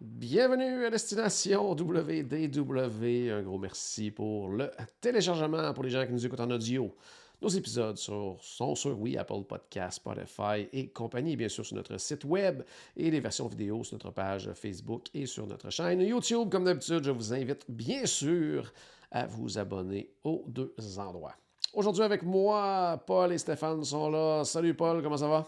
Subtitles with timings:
[0.00, 3.30] Bienvenue à Destination WDW.
[3.30, 4.70] Un gros merci pour le
[5.00, 6.94] téléchargement pour les gens qui nous écoutent en audio.
[7.40, 11.96] Nos épisodes sur- sont sur, oui, Apple Podcast, Spotify et compagnie, bien sûr, sur notre
[11.98, 12.62] site web
[12.96, 16.48] et les versions vidéo sur notre page Facebook et sur notre chaîne YouTube.
[16.50, 18.72] Comme d'habitude, je vous invite bien sûr
[19.10, 21.34] à vous abonner aux deux endroits.
[21.72, 24.44] Aujourd'hui avec moi, Paul et Stéphane sont là.
[24.44, 25.46] Salut Paul, comment ça va?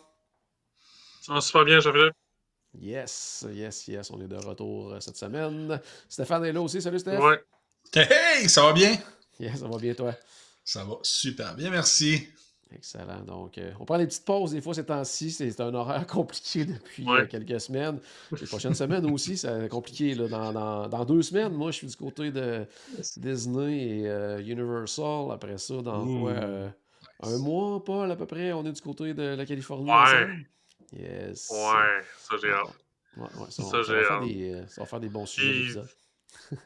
[1.22, 2.14] Ça va super bien, Jean-Philippe.
[2.80, 5.80] Yes, yes, yes, on est de retour euh, cette semaine.
[6.08, 7.19] Stéphane est là aussi, salut Steph.
[7.20, 7.42] Ouais.
[7.94, 8.96] Hey, ça va bien?
[9.41, 10.14] Yes, ça va bien toi?
[10.64, 12.27] Ça va super bien, merci.
[12.74, 13.20] Excellent.
[13.24, 15.30] Donc, euh, on prend des petites pauses des fois ces temps-ci.
[15.30, 17.20] C'est un horaire compliqué depuis Ouais.
[17.20, 18.00] euh, quelques semaines.
[18.41, 20.14] Les prochaines semaines aussi, c'est compliqué.
[20.16, 20.27] Là.
[20.28, 22.66] Dans, dans- dans deux semaines, moi, je suis du côté de
[23.16, 25.30] Disney et euh, Universal.
[25.30, 26.34] Après ça, dans quoi,
[27.22, 29.88] un mois, Paul, à peu près, on est du côté de la Californie.
[29.91, 30.27] Ouais.
[30.92, 31.51] Yes.
[31.51, 32.67] Ouais, ça j'ai hâte.
[33.17, 34.23] Ouais, ouais, ça, Ça, j'ai hâte.
[34.25, 35.81] des, euh, ça va faire des bons sujets.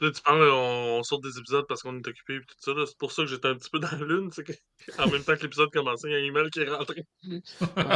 [0.00, 2.72] Là, tu parles, on, on sort des épisodes parce qu'on est occupé et tout ça.
[2.86, 4.30] C'est pour ça que j'étais un petit peu dans la lune.
[4.30, 4.52] c'est que
[4.98, 7.06] En même temps que l'épisode commençait, il y a un email qui est rentré.
[7.26, 7.40] Ouais,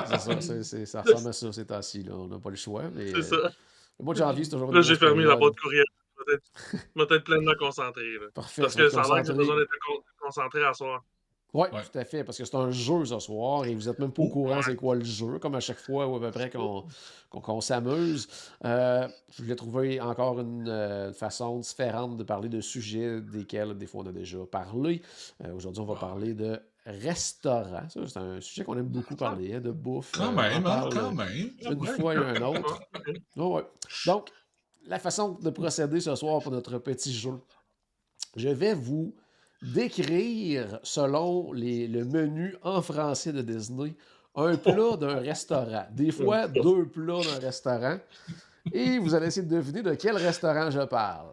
[0.06, 2.02] c'est ça, c'est- ça ressemble à ça ces temps-ci.
[2.04, 2.14] là.
[2.14, 2.84] On n'a pas le choix.
[2.94, 3.52] Mais, C'est euh, ça.
[3.98, 5.84] le mois de janvier, c'est toujours Là, j'ai fermé la boîte courriel.
[6.26, 8.14] Je vais être- pleinement concentré.
[8.14, 8.26] Là.
[8.34, 8.62] Parfait.
[8.62, 11.02] Parce que ça a l'air que j'ai besoin d'être con- concentré à soir.
[11.52, 11.80] Oui, Ouais.
[11.82, 14.22] tout à fait, parce que c'est un jeu ce soir et vous n'êtes même pas
[14.22, 14.62] au courant Ouais.
[14.62, 16.84] c'est quoi le jeu, comme à chaque fois ou à peu près qu'on
[17.30, 18.28] qu'on- qu'on s'amuse.
[18.64, 23.86] Euh, je voulais trouver encore une euh, façon différente de parler de sujets desquels des
[23.86, 25.00] fois on a déjà parlé.
[25.44, 27.88] Euh, Aujourd'hui, on va parler de restaurants.
[27.88, 30.12] Ça, c'est un sujet qu'on aime beaucoup parler, hein, de bouffe.
[30.12, 31.50] Quand Euh, même, hein, quand même.
[31.60, 32.80] Une fois et un autre.
[33.36, 33.62] Oh, ouais.
[34.06, 34.30] Donc,
[34.86, 37.34] la façon de procéder ce soir pour notre petit jeu,
[38.36, 39.14] je vais vous
[39.62, 43.94] décrire, selon les- le menu en français de Disney,
[44.34, 45.86] un plat d'un restaurant.
[45.92, 47.98] Des fois, deux plats d'un restaurant.
[48.72, 51.28] Et vous allez essayer de deviner de quel restaurant je parle.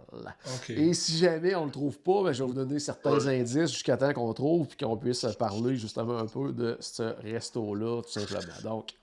[0.70, 3.72] Et si jamais on ne le trouve pas, ben, je vais vous donner certains indices
[3.74, 8.10] jusqu'à temps qu'on trouve et qu'on puisse parler justement un peu de ce resto-là, tout
[8.20, 8.54] simplement.
[8.64, 8.94] Donc,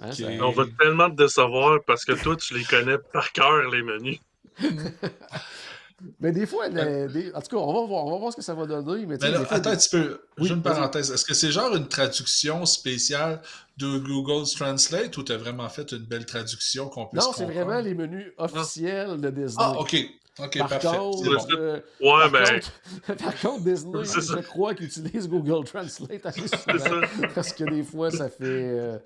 [0.00, 3.68] hein, ça- On va tellement te décevoir parce que toi, tu les connais par cœur,
[3.70, 4.20] les menus.
[6.20, 8.36] Mais des fois, les- des- en tout cas, on va voir, on va voir ce
[8.36, 9.06] que ça va donner.
[9.06, 10.20] Mais, Mais là, fois, attends un petit peu.
[10.38, 11.10] Oui, J'ai une parenthèse.
[11.10, 13.40] Est-ce que c'est genre une traduction spéciale
[13.78, 17.80] de Google Translate ou t'as vraiment fait une belle traduction qu'on puisse Non, c'est vraiment
[17.80, 19.54] les menus officiels de Disney.
[19.58, 19.96] Ah, OK.
[20.38, 20.88] OK, Par parfait.
[20.88, 21.46] contre, bon.
[21.58, 22.44] euh, Ouais, par, ben,
[23.06, 24.42] contre, par contre, Disney, je ça.
[24.42, 26.78] crois qu'ils utilisent Google Translate assez souvent.
[26.78, 27.28] ça.
[27.34, 28.98] Parce que des fois, ça fait, euh,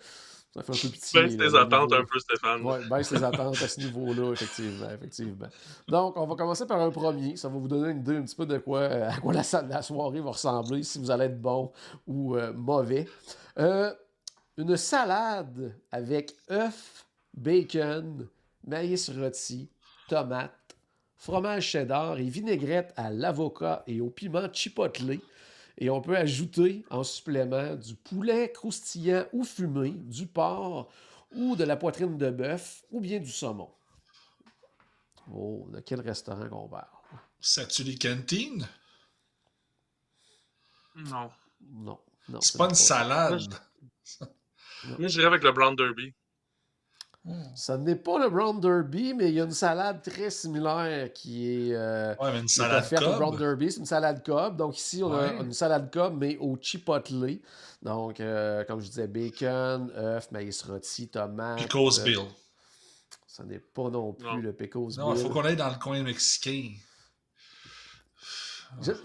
[0.57, 1.23] ça fait un peu pitié.
[1.23, 2.63] baisse tes attentes niveau- un peu, Stéphane.
[2.63, 5.47] Ouais, baisse les attentes à ce niveau-là, effectivement, effectivement.
[5.87, 7.37] Donc, on va commencer par un premier.
[7.37, 9.43] Ça va vous donner une idée un petit peu de quoi, euh, à quoi la,
[9.69, 11.71] la soirée va ressembler, si vous allez être bon
[12.07, 13.07] ou euh, mauvais.
[13.59, 13.93] Euh,
[14.57, 18.27] une salade avec œufs, bacon,
[18.67, 19.69] maïs rôti,
[20.09, 20.53] tomates,
[21.17, 25.19] fromage cheddar et vinaigrette à l'avocat et au piment chipotle.
[25.79, 30.91] Et on peut ajouter en supplément du poulet croustillant ou fumé, du porc
[31.33, 33.71] ou de la poitrine de bœuf ou bien du saumon.
[35.33, 36.87] Oh, de quel restaurant qu'on parle?
[40.95, 42.01] Non, non.
[42.41, 43.55] C'est pas une salade.
[44.99, 46.15] Moi, j'irais avec le Brown Derby.
[47.57, 51.51] Ça n'est pas le Brown Derby, mais il y a une salade très similaire qui
[51.71, 53.37] est, euh, Ouais, mais une salade offerte au Brown.
[53.37, 53.73] Derby.
[53.73, 54.57] C'est une salade Cobb.
[54.57, 57.39] Donc ici, on a une salade Cobb, mais au chipotle.
[57.83, 61.59] Donc, euh, comme je disais, bacon, œufs, maïs rôti, tomates.
[61.59, 62.19] Pickles euh, Bill.
[63.27, 64.37] Ça n'est pas non plus Non.
[64.37, 65.23] le Pickles Non, il Bill.
[65.27, 66.71] faut qu'on aille dans le coin mexicain.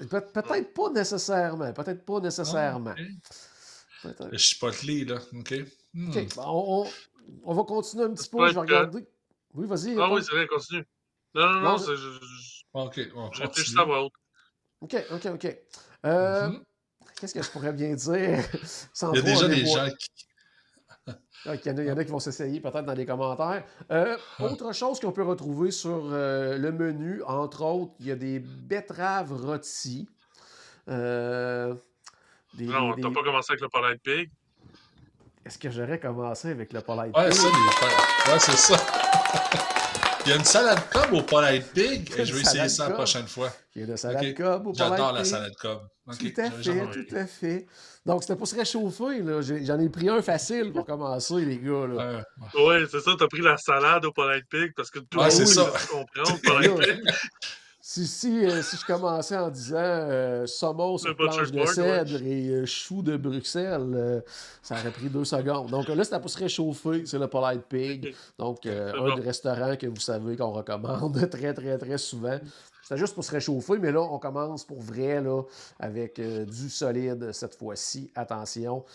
[0.09, 1.71] Peut-être pas nécessairement.
[1.73, 2.93] Peut-être pas nécessairement.
[2.97, 3.01] Ah.
[4.03, 5.19] Peut-être- Le chipotle, là.
[5.37, 5.53] OK.
[5.93, 6.09] Hmm.
[6.09, 6.43] OK, bon,
[6.85, 6.87] on,
[7.43, 8.47] on- va continuer un petit peu.
[8.47, 9.05] Je vais regarder.
[9.53, 9.97] Oui, vas-y.
[9.99, 10.85] Ah oui, c'est vrai, continue.
[11.35, 13.79] Non, non, Non, c'est- je, je, OK, on je réfléchis continue.
[13.81, 14.13] à voix haute.
[14.81, 15.57] OK, OK, OK.
[16.05, 16.63] Euh, Mhm.
[17.19, 18.39] Qu'est-ce que je pourrais bien dire?
[18.93, 20.09] Sans Il y a déjà des gens qui...
[21.45, 23.05] Ah, Il y, en a, il y en a qui vont s'essayer peut-être dans les
[23.05, 23.63] commentaires.
[23.91, 24.43] Euh, Ah.
[24.45, 28.39] autre chose qu'on peut retrouver sur euh, le menu, entre autres, il y a des
[28.39, 30.07] betteraves rôties.
[30.87, 31.73] Euh,
[32.55, 34.31] des- Non, des- t'as pas commencé avec le Polite Pig.
[35.45, 37.33] Est-ce que j'aurais commencé avec le polite Ouais, pig?
[37.33, 38.31] ça, les...
[38.33, 38.77] ouais, c'est ça.
[40.23, 42.11] Il y a une salade cob au Polite Pig?
[42.15, 43.51] Et je vais essayer ça la prochaine fois.
[43.75, 44.37] Il y a de salade Ok.
[44.37, 45.31] cob au J'adore Polite la Pig.
[45.31, 45.79] salade cob.
[46.19, 47.65] Tout à fait, tout à fait.
[48.05, 49.23] Donc, c'était pour se réchauffer.
[49.65, 51.87] J'en ai pris un facile pour commencer, les gars.
[51.87, 52.01] Là.
[52.03, 52.21] Euh,
[52.55, 52.63] ouais.
[52.81, 55.73] Ouais, c'est ça, t'as pris la salade au Polite Pig parce que tout le monde
[55.89, 57.13] comprend au Polite Pig.
[57.93, 62.47] Si, si, euh, si je commençais en disant euh, saumon sur planche de cèdre et
[62.47, 64.21] euh, chou de Bruxelles, euh,
[64.61, 65.69] ça aurait pris deux secondes.
[65.69, 68.15] Donc là, c'était pour se réchauffer, c'est le Polite Pig.
[68.39, 69.15] Donc, un bon.
[69.15, 72.39] des restaurants que vous savez qu'on recommande très, très, très souvent.
[72.81, 75.41] C'était juste pour se réchauffer, mais là, on commence pour vrai, là,
[75.77, 78.09] avec du solide cette fois-ci.
[78.15, 78.85] Attention.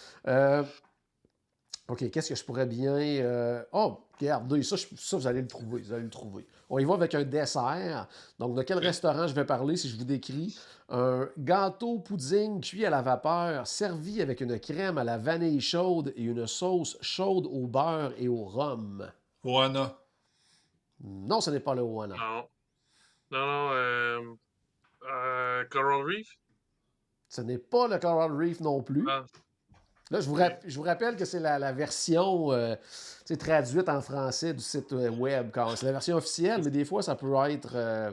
[1.88, 2.96] OK, qu'est-ce que je pourrais bien.
[2.96, 5.82] euh, Oh, regardez, ça, je- ça, vous allez le trouver.
[5.82, 6.44] Vous allez le trouver.
[6.68, 8.08] On y va avec un dessert.
[8.40, 10.58] Donc, de quel restaurant je vais parler si je vous décris?
[10.88, 16.12] Un gâteau pudding cuit à la vapeur, servi avec une crème à la vanille chaude
[16.16, 19.08] et une sauce chaude au beurre et au rhum.
[19.44, 19.96] Oana.
[21.04, 22.16] Non, ce n'est pas le Oana.
[22.16, 22.48] Non.
[23.30, 24.20] Non, non, euh,
[25.08, 26.36] euh, Coral Reef?
[27.28, 29.04] Ce n'est pas le Coral Reef non plus.
[29.08, 29.24] Ah.
[30.10, 32.76] Là, je vous, je vous rappelle que c'est la, la version euh,
[33.38, 35.50] traduite en français du site euh, web.
[35.52, 38.12] quand- C'est la version officielle, mais des fois, ça peut être euh,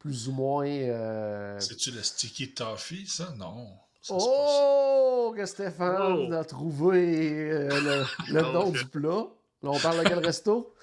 [0.00, 0.66] plus ou moins.
[0.66, 3.28] euh, C'est-tu le sticky toffee, ça?
[3.36, 3.68] Non.
[4.00, 4.14] Ça.
[4.18, 6.32] Oh, que Stéphane Oh.
[6.34, 7.68] a trouvé euh,
[8.28, 9.26] le, le nom du plat.
[9.62, 10.74] Là, on parle de quel resto?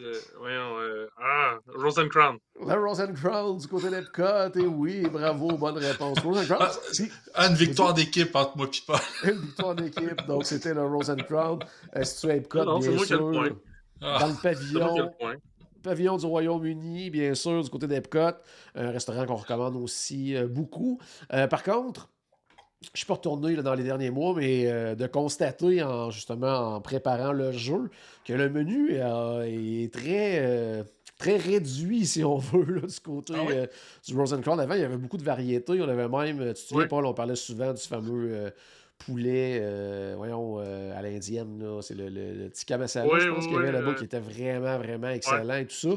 [0.00, 2.36] Euh, voyons, euh, ah, Rosencrown.
[2.60, 4.56] Le Rosencrown du côté d'Epcot.
[4.58, 6.18] Et oui, bravo, bonne réponse.
[6.20, 6.72] Rosencrown, Ah,
[7.34, 8.96] Ah, une victoire d'équipe entre moi et Paul.
[9.32, 10.26] une victoire d'équipe.
[10.26, 11.58] Donc, c'était le Rosencrown.
[11.96, 13.30] Euh, situé à Epcot, Non, bien moi qui ai le sûr.
[13.32, 13.48] point.
[14.00, 14.96] Ah, Dans le moi qui pavillon.
[14.98, 15.34] le point.
[15.82, 18.36] pavillon du Royaume-Uni, bien sûr, du côté d'Epcot.
[18.76, 21.00] Un restaurant qu'on recommande aussi euh, beaucoup.
[21.32, 22.08] Euh, par contre,
[22.80, 26.76] je suis pas retourné là, dans les derniers mois, mais euh, de constater, en, justement,
[26.76, 27.90] en préparant le jeu,
[28.24, 30.84] que le menu euh, est très, euh,
[31.18, 33.54] très réduit, si on veut, là, du côté Ah oui?
[34.06, 34.60] du Rosencrown.
[34.60, 35.80] Avant, il y avait beaucoup de variétés.
[35.82, 36.88] On avait même, tu te souviens, Oui.
[36.88, 38.52] Paul, on parlait souvent du fameux
[38.98, 41.80] poulet, euh, voyons, euh, à l'indienne, là.
[41.82, 43.94] c'est le, le, le tikka masala, Oui, je pense oui, qu'il y avait là-bas, euh,
[43.94, 45.88] qui était vraiment, vraiment excellent et tout ça.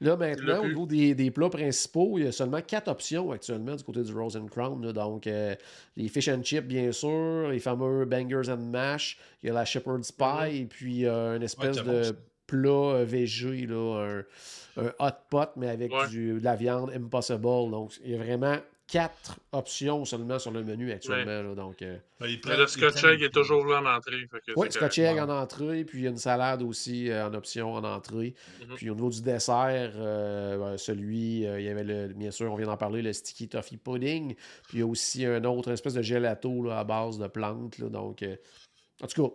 [0.00, 3.74] Là, maintenant, au niveau des, des plats principaux, il y a seulement quatre options actuellement
[3.76, 4.84] du côté du Rose and Crown.
[4.84, 4.92] là.
[4.92, 5.54] Donc, euh,
[5.96, 9.64] les fish and chips, bien sûr, les fameux bangers and mash, il y a la
[9.64, 12.14] shepherd's pie, et puis euh, une espèce de
[12.46, 14.22] plat végé, là,
[14.76, 16.08] un, un hot pot, mais avec Ouais.
[16.08, 17.40] du, de la viande impossible.
[17.70, 18.56] Donc, il y a vraiment
[18.90, 21.42] quatre options seulement sur le menu actuellement.
[21.42, 21.54] là.
[21.54, 24.28] donc, euh, ben, le Scotch Egg est toujours là en entrée.
[24.56, 27.74] oui, scotch egg en entrée, puis il y a une salade aussi euh, en option
[27.74, 28.34] en entrée.
[28.60, 28.74] Mhm.
[28.74, 32.52] Puis au niveau du dessert, euh, ben, celui, euh, il y avait le, bien sûr,
[32.52, 34.34] on vient d'en parler, le sticky toffee pudding.
[34.68, 37.28] Puis il y a aussi un autre une espèce de gelato là, à base de
[37.28, 37.78] plantes.
[37.78, 37.88] là.
[37.88, 38.34] donc, euh,
[39.02, 39.34] en tout cas,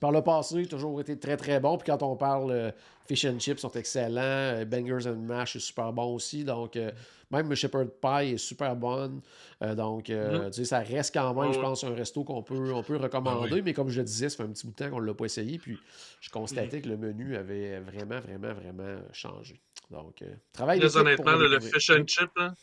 [0.00, 1.78] par le passé, toujours été très très bon.
[1.78, 2.70] Puis quand on parle euh,
[3.06, 6.44] fish and chips sont excellents, euh, bangers and mash est super bon aussi.
[6.44, 6.90] Donc euh,
[7.30, 9.20] même le shepherd pie est super bonne.
[9.62, 10.50] Euh, donc euh, Mhm.
[10.50, 13.48] tu sais, ça reste quand même, je pense, un resto qu'on peut, on peut recommander.
[13.50, 13.62] Ah oui.
[13.64, 15.14] Mais comme je le disais, ça fait un petit bout de temps qu'on ne l'a
[15.14, 15.58] pas essayé.
[15.58, 15.78] Puis
[16.20, 19.60] je constatais que le menu avait vraiment, vraiment, vraiment changé.
[19.90, 21.74] Donc, euh, travail Très honnêtement, le découvrir.
[21.74, 22.54] fish and chip, là,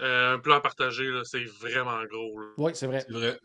[0.00, 2.38] euh, un plat à partager, là, c'est vraiment gros.
[2.40, 2.46] là.
[2.58, 3.04] Oui, c'est vrai.
[3.06, 3.38] C'est vrai.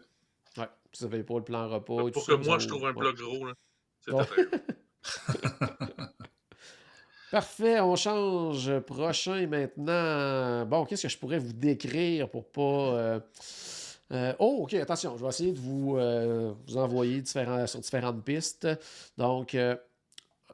[0.57, 0.67] Ouais.
[0.99, 2.09] Vous n'avez pas le plan repas.
[2.11, 2.99] Pour ça, que moi, je trouve un ouais.
[2.99, 3.45] plat gros.
[3.45, 3.53] là.
[3.99, 4.11] C'est.
[7.31, 8.79] Parfait, on change.
[8.79, 10.65] Prochain maintenant.
[10.65, 12.61] Bon, qu'est-ce que je pourrais vous décrire pour pas.
[12.61, 13.19] euh,
[14.11, 18.23] euh, oh, ok, attention, je vais essayer de vous, euh, vous envoyer différents, sur différentes
[18.23, 18.67] pistes.
[19.15, 19.55] Donc,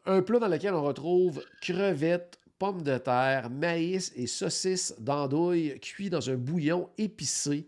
[0.06, 6.10] un plat dans lequel on retrouve crevettes, pommes de terre, maïs et saucisses d'andouille cuits
[6.10, 7.66] dans un bouillon épicé,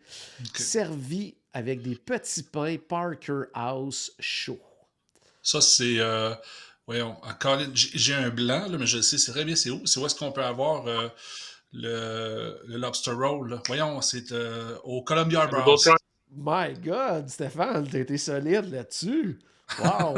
[0.54, 4.60] servi avec des petits pains Parker House chaud.
[5.42, 6.00] Ça, c'est.
[6.88, 9.56] Voyons, Colin, j'ai un blanc, là, mais je sais, c'est très bien.
[9.56, 9.86] C'est où?
[9.86, 11.10] C'est où est-ce qu'on peut avoir euh,
[11.74, 13.60] le, le lobster roll?
[13.68, 15.46] Voyons, c'est euh, au Columbia.
[15.48, 15.98] Bullfrog,
[16.36, 19.40] My God, Stéphane, t'as solide là-dessus.
[19.80, 20.16] Wow!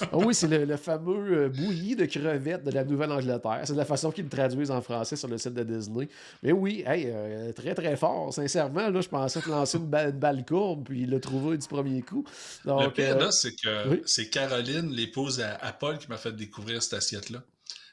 [0.00, 3.60] Ah oui, c'est le, le fameux euh, bouilli de crevettes de la Nouvelle-Angleterre.
[3.64, 6.08] C'est de la façon qu'ils le traduisent en français sur le site de Disney.
[6.42, 8.32] Mais oui, hey, euh, très très fort.
[8.32, 11.58] Sincèrement, là, je pensais te lancer une, ba- une balle courbe, puis il l'a trouvé
[11.58, 12.24] du premier coup.
[12.64, 14.02] Le pire, euh, c'est que oui.
[14.06, 17.42] c'est Caroline, l'épouse à, à Paul, qui m'a fait découvrir cette assiette-là,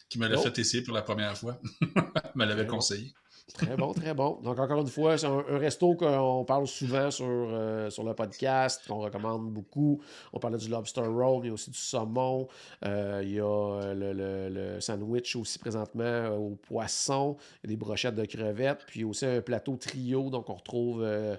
[0.10, 0.41] qui me l'a Oh.
[0.41, 1.60] fait essayer pour la première fois.
[2.36, 2.75] Me l'avait bon.
[2.77, 3.13] conseillé.
[3.51, 4.39] Très bon, très bon.
[4.41, 8.81] Donc, encore une fois, c'est un, resto qu'on parle souvent sur, euh, sur le podcast,
[8.88, 10.01] qu'on recommande beaucoup.
[10.31, 12.47] On parlait du lobster roll, mais aussi du saumon.
[12.85, 17.35] Euh, il y a euh, le, le- sandwich aussi présentement au poisson.
[17.63, 18.85] Il y a des brochettes de crevettes.
[18.88, 20.29] Puis aussi un plateau trio.
[20.29, 21.35] Donc, on retrouve, euh,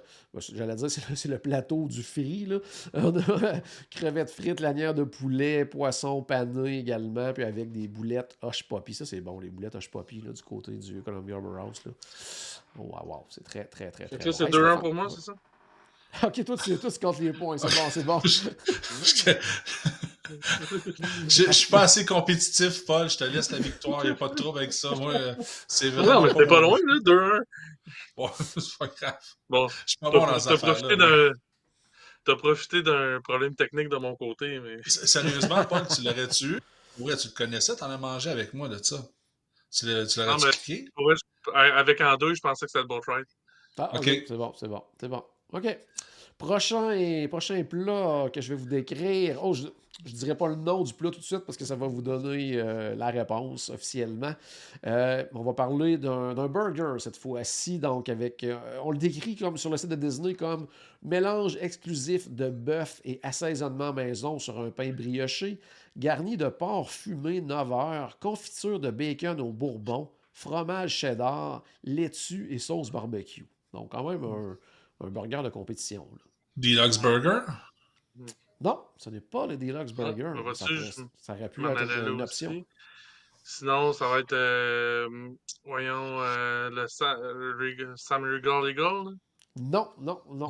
[0.53, 2.45] j'allais dire, c'est le, plateau du frit.
[2.45, 2.59] Là.
[2.93, 7.33] On a crevettes frites, lanière de poulet, poisson pané également.
[7.33, 8.93] Puis avec des boulettes Hush Poppy.
[8.93, 11.83] Ça, c'est bon, les boulettes Hush Poppy là, du côté du Columbia House.
[12.77, 14.47] Wow, wow, c'est très, très, très, très c'est bon.
[14.47, 15.33] Hey, 2-1 Stéphane- pour moi, c'est ça?
[16.23, 17.59] Ok, toi, tu, toi, tu comptes les points.
[17.59, 18.21] C'est bon, c'est bon.
[21.29, 23.11] Je je suis pas assez compétitif, Paul.
[23.11, 24.05] Je te laisse la victoire.
[24.05, 24.91] Il n'y a pas de trouble avec ça.
[24.91, 25.15] Moi,
[25.69, 26.15] c'est vraiment.
[26.15, 27.41] Non, mais t'es pas loin, là, 2-1.
[28.17, 29.19] Bon, c'est pas grave.
[29.49, 31.31] Bon, Je suis pas bon dans ces t'as profité d'un.
[32.25, 34.77] T'as profité d'un problème technique de mon côté, mais.
[34.87, 36.61] Sérieusement, Paul, tu l'aurais-tu eu?
[36.99, 39.05] Ouais, tu le connaissais, t'en as mangé avec moi de ça?
[39.75, 40.07] Tu l'as-
[41.05, 43.23] vrai, je- Avec en deux, je pensais que c'était le bon try.
[43.79, 45.23] Ah, ok, c'est bon, c'est bon, c'est bon.
[45.53, 45.79] OK.
[46.39, 49.39] Prochain, prochain plat que je vais vous décrire.
[49.43, 51.77] Oh, je ne dirai pas le nom du plat tout de suite parce que ça
[51.77, 54.35] va vous donner euh, la réponse officiellement.
[54.87, 57.79] Euh, on va parler d'un d'un burger cette fois-ci.
[57.79, 58.43] Donc, avec.
[58.43, 60.67] euh, on le décrit comme sur le site de Disney comme
[61.03, 65.61] mélange exclusif de bœuf et assaisonnement maison sur un pain brioché,
[65.97, 72.59] garni de porc fumé 9 heures, confiture de bacon au bourbon, fromage cheddar, laitue et
[72.59, 73.47] sauce barbecue.
[73.73, 74.59] Donc, quand même un,
[75.07, 76.09] un burger de compétition.
[76.13, 76.19] là.
[76.57, 77.41] Deluxe Burger?
[78.61, 80.33] Non, ce n'est pas le Deluxe Burger.
[80.35, 82.47] ben, voici, ça, je- pourrait- ça aurait pu être une aussi.
[82.47, 82.65] option.
[83.47, 85.29] Sinon, ça va être, euh,
[85.65, 89.17] voyons, euh, le Sa- euh, Reg- Sam Regal Eagle,
[89.57, 90.49] Non, non, non.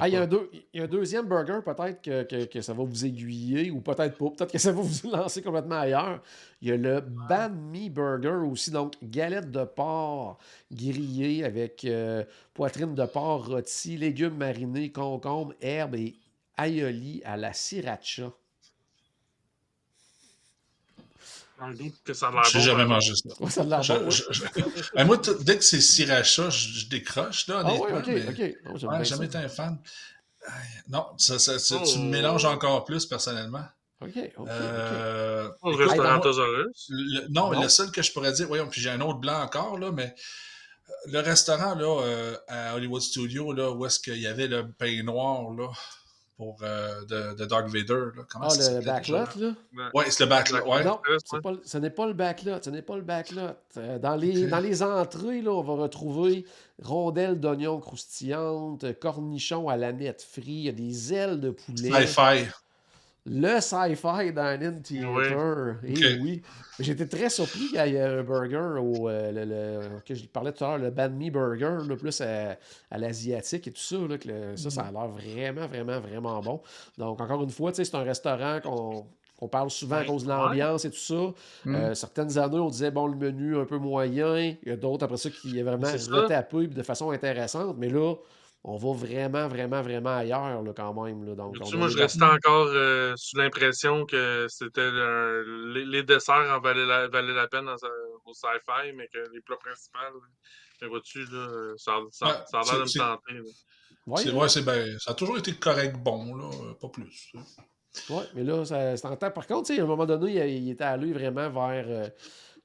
[0.00, 2.44] Ah, il y, a un deux- il y a un deuxième burger, peut-être que, que-
[2.44, 4.30] que ça va vous aiguiller, ou peut-être pas.
[4.30, 6.22] Peut-être que ça va vous lancer complètement ailleurs.
[6.60, 10.38] Il y a le Banh Mi Burger aussi, donc galette de porc
[10.70, 12.22] grillée avec euh,
[12.54, 16.14] poitrine de porc rôti, légumes marinés, concombres, herbes et
[16.56, 18.30] aioli à la sriracha.
[21.60, 23.28] Dans le doute que ça a l'air J'ai bon, jamais par mangé ça.
[23.40, 24.10] Ouais, ça a l'air Je- bon, ouais.
[24.10, 24.42] je- je-
[24.94, 28.28] Ben, moi, t- dès que c'est sriracha, je, je décroche, là, Ah oui, ok, mais-
[28.28, 28.38] ok.
[28.38, 29.24] Ouais, jamais ça.
[29.24, 29.78] été un fan.
[30.88, 31.98] Non, ça, ça- ça- tu Oh.
[32.00, 33.64] me mélanges encore plus, personnellement.
[34.00, 34.48] Ok, ok, ok.
[34.48, 36.86] Euh, écoute, restaurant hey, Tosaurus.
[36.88, 37.62] le- non, mais Non.
[37.62, 40.12] le seul que je pourrais dire, voyons, puis j'ai un autre blanc encore, là, mais
[40.12, 44.68] euh, le restaurant, là, euh, à Hollywood Studio, là, où est-ce qu'il y avait le
[44.72, 45.68] pain noir, là,
[46.42, 48.24] pour, euh, de, de Dark Vader, là.
[48.28, 49.54] Comment Ah, ça le backlot, là?
[49.94, 50.82] Ouais, c'est le backlot, ouais.
[50.82, 50.98] Non,
[51.42, 52.62] pas ce n'est pas le backlot.
[52.62, 53.40] Ce n'est pas le backlot.
[53.76, 56.44] Euh, dans, les, dans les entrées, là, on va retrouver
[56.82, 62.06] rondelles d'oignons croustillantes, cornichons à la nette frit, il y a des ailes de poulet.
[62.06, 62.48] Sci-fi.
[63.24, 65.76] Le sci-fi Dine-In Theater.
[65.84, 66.20] Eh Ok.
[66.22, 66.42] oui.
[66.80, 70.52] J'étais très surpris qu'il y ait un burger au, euh, le, le- que je parlais
[70.52, 72.56] tout à l'heure, le Banh Mi Burger, là, plus à,
[72.90, 73.96] à l'asiatique et tout ça.
[74.08, 76.60] Là, que le- ça, ça a l'air vraiment, vraiment, vraiment bon.
[76.98, 79.06] Donc, encore une fois, tu sais, c'est un restaurant qu'on
[79.38, 81.32] qu'on parle souvent à cause de l'ambiance et tout ça.
[81.64, 81.74] Mm.
[81.74, 84.36] Euh, certaines années, on disait, bon, le menu un peu moyen.
[84.62, 87.74] Il y a d'autres, après ça, qui est vraiment retapé de façon intéressante.
[87.76, 88.14] Mais là,
[88.64, 91.24] on va vraiment, vraiment, vraiment ailleurs là, quand même.
[91.24, 91.34] Là.
[91.34, 94.90] Donc, on moi, a je restais encore euh, sous l'impression que c'était
[95.74, 97.74] les, les desserts en valaient la, valaient la peine dans,
[98.24, 99.98] au sci-fi, mais que les plats principaux,
[100.80, 103.40] mais vois-tu, là, ça, ça, Ouais, ça a l'air de me c'est- tenter.
[104.06, 106.50] Ouais, C'est- ouais, c'est ben, ça a toujours été correct bon, là,
[106.80, 107.32] pas plus.
[108.08, 109.30] Oui, mais là, ça, c'est en temps.
[109.30, 111.84] Par contre, à un moment donné, il, il était allé vraiment vers.
[111.88, 112.08] euh,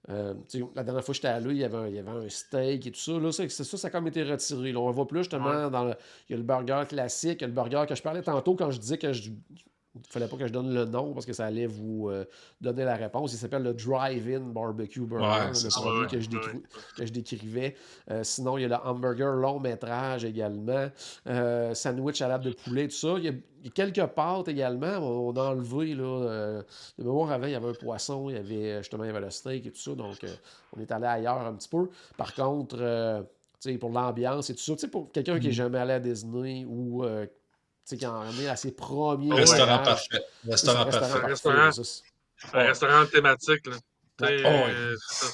[0.09, 0.33] euh,
[0.75, 2.87] la dernière fois que j'étais allé, il y, avait un, il y avait un steak
[2.87, 3.11] et tout ça.
[3.13, 4.71] Là, ça, ça, ça, a comme été retiré.
[4.71, 4.79] Là.
[4.79, 5.69] On voit plus justement Ouais.
[5.69, 5.95] dans le.
[6.29, 8.55] Il y a le burger classique, il y a le burger que je parlais tantôt
[8.55, 9.31] quand je disais que je.
[10.05, 12.25] Il fallait pas que je donne le nom parce que ça allait vous euh,
[12.61, 13.33] donner la réponse.
[13.33, 16.35] Il s'appelle le Drive-In Barbecue Burger, Ouais, le produit ouais, que, je ouais.
[16.37, 16.63] décri-
[16.97, 17.75] que je décrivais.
[18.11, 20.89] Euh, sinon, il y a le hamburger long métrage également.
[21.27, 23.15] Euh, sandwich à l'âme de poulet, tout ça.
[23.17, 24.97] Il y, a, quelques pâtes également.
[24.99, 26.61] On, a enlevé, là,
[26.97, 29.19] de mémoire avant, il y avait un poisson, il y avait justement il y avait
[29.19, 29.95] le steak et tout ça.
[29.95, 30.25] Donc,
[30.75, 31.89] on est allé ailleurs un petit peu.
[32.15, 33.25] Par contre,
[33.79, 37.03] pour l'ambiance et tout ça, pour quelqu'un qui n'est jamais allé à Disney ou
[37.89, 40.23] sais, qui en est à ses premiers Restaurant voyages, parfait.
[40.47, 41.25] Restaurant parfait.
[41.27, 41.71] Restaurant.
[41.71, 41.83] ça,
[42.53, 43.75] Un restaurant thématique, là.
[44.21, 45.33] Oh, euh, c'est ça.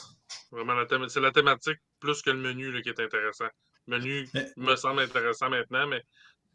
[0.52, 3.48] Vraiment, la c'est la thématique plus que le menu là, qui est intéressant.
[3.88, 6.04] Le menu Mais- me semble intéressant maintenant, mais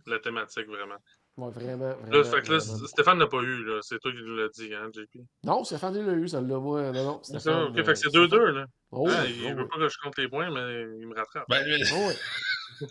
[0.07, 0.95] la thématique, vraiment.
[1.37, 2.87] ouais, vraiment, Là, vraiment, fait que là, vraiment.
[2.87, 3.81] Stéphane n'a pas eu, là.
[3.83, 5.21] C'est toi qui nous l'as dit, hein, JP.
[5.45, 6.93] Non, Stéphane, il l'a eu, celle-là, moi.
[6.93, 8.67] Non, non, C'est ça, Stéphane, ok, fait euh, que c'est 2-2, là.
[8.93, 9.69] Oh, Ah, oui, il oh, veut oui.
[9.69, 11.45] pas que je compte les points, mais il me rattrape.
[11.49, 12.11] Ben, euh, Oh,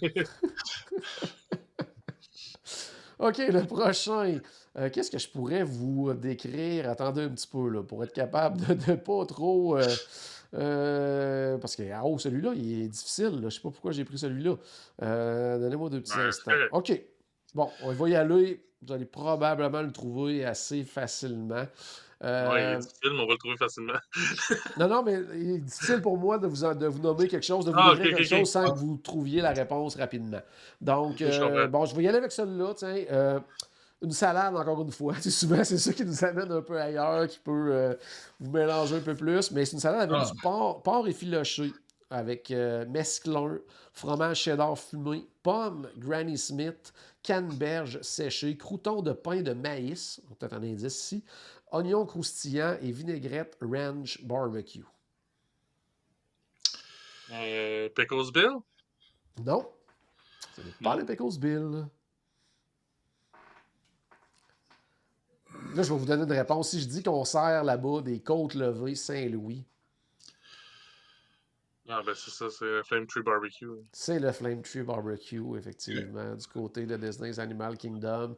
[0.02, 0.12] oui.
[3.20, 4.40] OK, le prochain.
[4.78, 6.90] Euh, Qu'est-ce que je pourrais vous décrire?
[6.90, 9.88] Attendez un petit peu, là, pour être capable de ne pas trop euh,
[10.54, 13.40] Euh, parce que, ah, oh, celui-là, il est difficile.
[13.44, 14.56] Je sais pas pourquoi j'ai pris celui-là.
[15.02, 16.52] Donnez-moi deux petits Ouais, instants.
[16.72, 17.02] OK.
[17.54, 18.64] Bon, on va y aller.
[18.82, 21.66] Vous allez probablement le trouver assez facilement.
[22.24, 23.94] Euh, Ouais, il est difficile, mais on va le trouver facilement.
[24.80, 27.46] non, non, mais il est difficile pour moi de vous, en- de vous nommer quelque
[27.46, 30.42] chose, de vous Ah, quelque chose sans que vous trouviez la réponse rapidement.
[30.82, 32.32] Donc, je euh, bon, je vais y aller avec.
[32.32, 32.48] Tiens,
[33.12, 33.40] Euh,
[34.02, 35.14] une salade, encore une fois.
[35.22, 37.96] C'est souvent, c'est ça qui nous amène un peu ailleurs, qui peut euh,
[38.40, 39.50] vous mélanger un peu plus.
[39.52, 40.32] Mais c'est une salade avec Ah.
[40.32, 41.72] du porc, porc effiloché,
[42.12, 43.58] avec euh, mesclun,
[43.94, 46.94] fromage cheddar fumé, pommes Granny Smith,
[47.24, 51.24] canneberge séchée, croûtons de pain de maïs, peut-être un indice ici,
[51.72, 54.86] oignons croustillants et vinaigrette ranch barbecue.
[57.32, 58.52] Euh, Pickles Bill?
[59.44, 59.70] Non.
[60.56, 61.88] Ce n'est pas les Pickles Bill.
[65.76, 66.70] Là, je vais vous donner une réponse.
[66.70, 69.66] Si je dis qu'on sert là-bas des côtes levées Saint-Louis,
[71.90, 73.66] Ah, ben c'est ça, c'est le Flame Tree Barbecue.
[73.94, 78.36] c'est le Flame Tree Barbecue, effectivement, du côté de Disney's Animal Kingdom.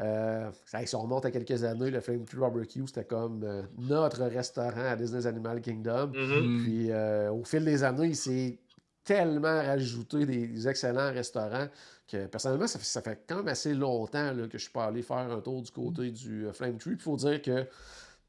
[0.00, 0.50] Euh,
[0.86, 4.84] si on remonte à quelques années, le Flame Tree Barbecue, c'était comme euh, notre restaurant
[4.84, 6.08] à Disney's Animal Kingdom.
[6.08, 6.58] Mhm.
[6.58, 6.62] Mm.
[6.62, 8.58] Puis euh, au fil des années, il s'est
[9.04, 11.68] tellement rajouté des excellents restaurants
[12.10, 14.84] que personnellement, ça fait, ça fait quand même assez longtemps là, que je suis pas
[14.84, 16.92] allé faire un tour du côté du euh, Flame Tree.
[16.92, 17.66] Il faut dire que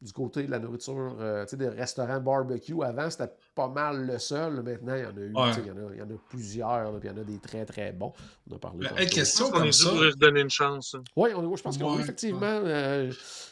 [0.01, 4.07] du côté de la nourriture, euh, tu sais, des restaurants barbecue, avant, c'était pas mal
[4.07, 4.63] le seul.
[4.63, 5.61] Maintenant, il y en a eu, Ouais.
[5.61, 7.23] il y, en a- il y en a plusieurs, là, puis il y en a
[7.23, 8.11] des très très bons.
[8.49, 8.87] On a parlé.
[8.97, 9.89] Je question qu'on comme ça.
[9.89, 10.95] pour lui redonner une chance.
[10.95, 11.03] hein.
[11.15, 12.41] Oui, on, je pense que oui, Ouais, effectivement.
[12.41, 13.11] euh,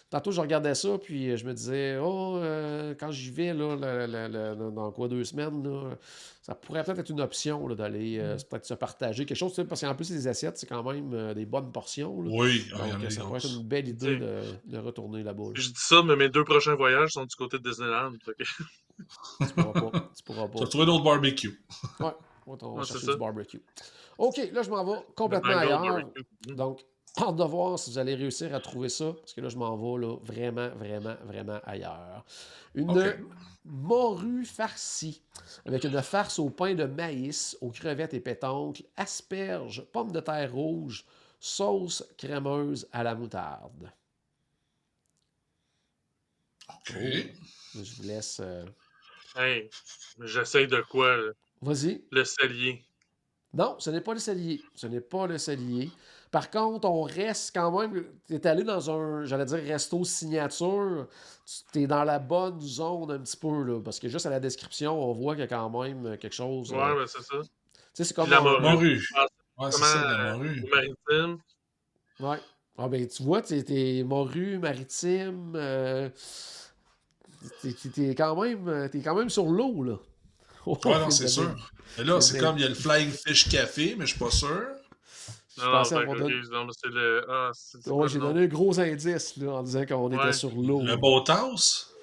[0.09, 3.75] tantôt, je regardais ça, puis je me disais, oh, euh, quand j'y vais, là,
[4.71, 5.95] dans quoi, deux semaines, là,
[6.49, 8.39] ça pourrait peut-être être une option là, d'aller euh, Mm.
[8.49, 11.33] peut-être se partager quelque chose, tu parce qu'en plus, les assiettes, c'est quand même euh,
[11.35, 12.21] des bonnes portions.
[12.23, 12.29] là.
[12.33, 15.43] Oui, Donc, des ça pourrait être une belle idée de, de retourner là-bas.
[15.43, 15.51] là.
[15.53, 18.13] Je dis ça, mais mes deux prochains voyages sont du côté de Disneyland.
[18.25, 18.31] que-
[19.45, 20.09] Tu pourras pas.
[20.15, 20.59] Tu pourras Tu pas.
[20.59, 21.61] vas trouver d'autres barbecues.
[21.99, 22.11] Ouais,
[22.47, 23.61] on va Ouais, chercher du barbecue.
[24.17, 25.99] OK, là, je m'en vais complètement ailleurs.
[26.47, 26.81] Donc,
[27.17, 29.75] hâte de voir si vous allez réussir à trouver ça, parce que là, je m'en
[29.75, 32.25] vais là, vraiment, vraiment, vraiment ailleurs.
[32.75, 33.25] Une
[33.65, 35.21] morue farcie,
[35.65, 40.53] avec une farce au pain de maïs, aux crevettes et pétoncles, asperges, pommes de terre
[40.53, 41.05] rouges,
[41.39, 43.91] sauce crémeuse à la moutarde.
[46.69, 46.93] OK.
[47.75, 48.39] Je vous laisse...
[48.39, 48.65] euh,
[49.35, 49.69] Hey,
[50.21, 51.31] j'essaye de quoi, là?
[51.61, 52.03] Vas-y.
[52.11, 52.83] Le cellier.
[53.53, 54.61] Non, ce n'est pas le cellier.
[54.73, 55.91] Ce n'est pas le cellier.
[56.31, 58.03] Par contre, on reste quand même.
[58.27, 61.07] Tu es allé dans un, j'allais dire, resto signature.
[61.73, 63.79] Tu es dans la bonne zone un petit peu, là.
[63.83, 66.71] Parce que juste à la description, on voit qu'il y a quand même quelque chose.
[66.71, 67.37] Ouais, euh, ben c'est ça.
[67.41, 67.49] tu
[67.93, 68.29] sais, c'est comme.
[68.29, 68.61] la morue.
[68.61, 69.07] Morue.
[69.15, 69.25] Ah,
[69.57, 70.63] Ouais, c'est Comment ça, la euh, morue.
[70.63, 71.37] au maritime.
[72.19, 72.37] Ouais.
[72.77, 75.51] Ah, ben, tu vois, tu es morue, maritime.
[75.55, 76.09] euh,
[77.61, 79.95] t'es- t'es quand, même- t'es quand même sur l'eau, là.
[80.65, 81.55] Ouais, non, c'est sûr.
[81.97, 84.29] Et là, c'est comme il y a le Flying Fish Café, mais je suis pas
[84.31, 84.67] sûr.
[85.59, 86.35] Je Non, pensais avoir donné-
[86.71, 87.25] c'est le.
[87.29, 87.51] Ah,
[87.87, 90.81] Ouais, j'ai donné un gros indice là, en disant qu'on était sur l'eau.
[90.81, 91.93] Le Boathouse.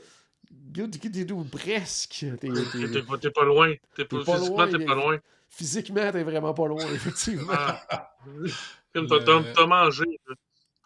[1.51, 2.27] Presque.
[2.41, 2.49] T'es-
[3.31, 3.75] pas, loin.
[3.95, 5.19] T'es pas, T'es pas physiquement, loin, t'es pas loin.
[5.49, 7.53] Physiquement, t'es vraiment pas loin, effectivement.
[7.55, 8.15] Ah.
[8.93, 10.05] T'as- t'as Le- t'as mangé.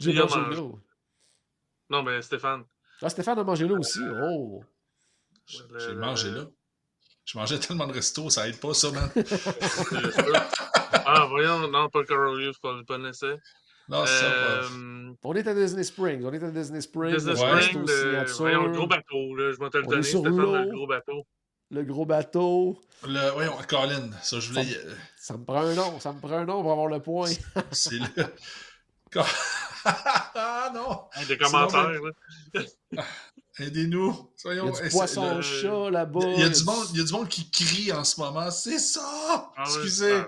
[0.01, 0.57] J'ai mangé mangé.
[0.61, 0.69] là.
[1.91, 2.65] Non, mais Stéphane.
[3.03, 4.01] Ah, Stéphane a mangé là aussi?
[4.23, 4.63] Oh!
[5.47, 6.45] J'ai le- mangé là.
[7.25, 9.09] Je mangeais tellement de restos, ça aide pas ça, man.
[11.17, 13.37] ah, voyons, non, pas le Coral Reef, pas le bon essai.
[13.89, 14.25] Non, c'est ça.
[14.27, 15.17] Euh, ouais.
[15.25, 16.25] On est à Disney Springs.
[16.25, 17.15] On est à Disney Springs.
[17.15, 20.03] Disney le resto Spring, le, voyons, le gros bateau, là, je vais te le donner,
[20.03, 20.57] sur Stéphane, l'eau.
[20.57, 21.27] le gros bateau.
[21.71, 22.81] le gros bateau.
[23.07, 24.67] Le, voyons, Colin, ça, je voulais.
[24.87, 25.99] euh, Ça me prend un nom.
[25.99, 27.31] Ça me prend un nom pour avoir le point.
[27.73, 28.05] C'est le.
[29.85, 31.05] Ah non!
[31.27, 31.91] Des commentaires,
[32.55, 32.63] là.
[33.59, 34.31] Aidez-nous!
[34.37, 34.67] Il Soyons.
[34.73, 36.21] y a du poisson le- chat là-bas.
[36.23, 38.51] Il y, a du monde, il y a du monde qui crie en ce moment.
[38.51, 39.51] C'est ça!
[39.57, 40.23] Ah Excusez!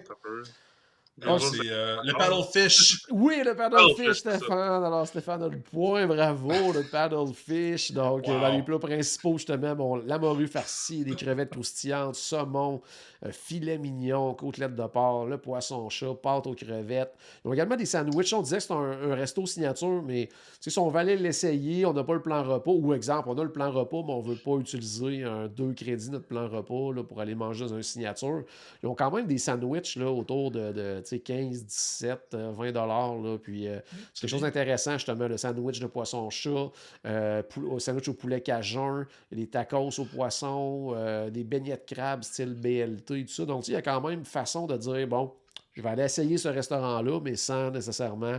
[1.18, 3.03] Non, c'est euh, le paddlefish.
[3.11, 4.18] Oui, le paddlefish.
[4.20, 4.83] Stéphane.
[4.83, 7.92] Alors, Stéphane a le point, bravo, le paddlefish.
[7.92, 8.40] Donc, euh, Wow.
[8.40, 12.87] dans les plats principaux, justement, bon, la morue farcie, des crevettes croustillantes, saumon, euh,
[13.30, 17.14] filet mignon, côtelette de porc, le poisson chat, pâte aux crevettes.
[17.44, 18.32] Ils ont également des sandwichs.
[18.32, 20.28] On disait que c'est un, resto signature, mais
[20.61, 22.72] si on va aller l'essayer, on n'a pas le plan repas.
[22.72, 25.72] Ou exemple, on a le plan repas, mais on ne veut pas utiliser un deux
[25.72, 28.44] crédits notre plan repas pour aller manger dans un signature.
[28.82, 32.52] Ils ont quand même des sandwichs là, autour de, de tu sais, 15, 17, euh,
[32.52, 33.14] 20 dollars.
[33.42, 33.78] Puis euh,
[34.14, 36.70] c'est quelque chose d'intéressant, justement, le sandwich de poisson chat,
[37.06, 37.42] euh,
[37.78, 43.12] sandwich au poulet cajun, des tacos au poisson, euh, des beignets de crabe style BLT,
[43.46, 45.33] Donc, il y a quand même façon de dire, bon,
[45.72, 48.38] je vais aller essayer ce restaurant-là, mais sans nécessairement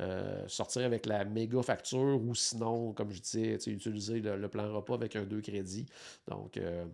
[0.00, 4.72] euh, sortir avec la méga facture ou sinon, comme je disais, utiliser le, le plan
[4.72, 5.86] repas avec un deux crédits.
[6.28, 6.84] Donc, euh,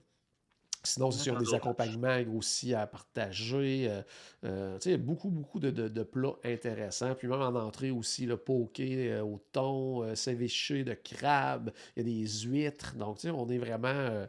[0.84, 3.88] Sinon, c'est sûr, des accompagnements aussi à partager.
[3.90, 4.02] euh,
[4.44, 7.14] euh, tu sais, il y a beaucoup, beaucoup de, de- de plats intéressants.
[7.14, 12.06] Puis même en entrée aussi, le poké euh, au thon, euh, ceviche de crabe, il
[12.06, 12.94] y a des huîtres.
[12.96, 13.88] Donc, tu sais, on est vraiment...
[13.88, 14.26] euh,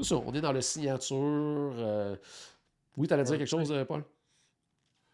[0.00, 1.16] ça, on est dans le signature.
[1.18, 2.16] euh.
[2.96, 4.04] Oui, tu allais dire quelque chose, euh, Paul?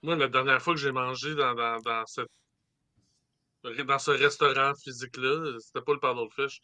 [0.03, 2.31] Moi, la dernière fois que j'ai mangé dans, dans, dans, cette,
[3.87, 6.61] dans ce restaurant physique-là, c'était pas le Paddlefish.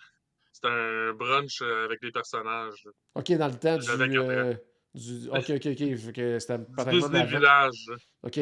[0.53, 2.87] C'était un brunch euh, avec des personnages.
[3.15, 4.19] OK, dans le temps du...
[4.19, 4.55] Euh,
[4.95, 6.21] du OK, OK, OK.
[6.38, 6.59] C'était
[6.91, 7.25] Disney.
[7.25, 7.87] Village.
[8.23, 8.41] OK.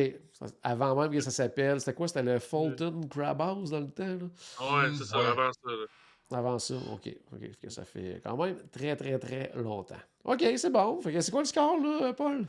[0.65, 1.79] Avant même que ça s'appelle.
[1.79, 2.09] C'était quoi?
[2.09, 4.15] C'était le Fulton Crab House dans le temps, là?
[4.15, 5.27] Ouais, c'est ça, ouais.
[5.27, 5.71] avant ça.
[5.71, 6.39] là.
[6.39, 7.09] Avant ça, OK.
[7.33, 7.41] OK.
[7.41, 10.01] Fait que ça fait quand même très, très, très longtemps.
[10.25, 11.01] OK, c'est bon.
[11.01, 12.45] Fait que c'est quoi le score, là, Paul?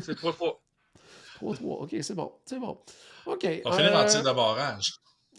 [0.00, 0.58] C'est trois fois.
[1.40, 1.82] 3-3.
[1.82, 2.32] OK, c'est bon.
[2.44, 2.78] C'est bon.
[3.26, 3.46] OK.
[3.64, 4.92] On va finir en euh, tir de barrage.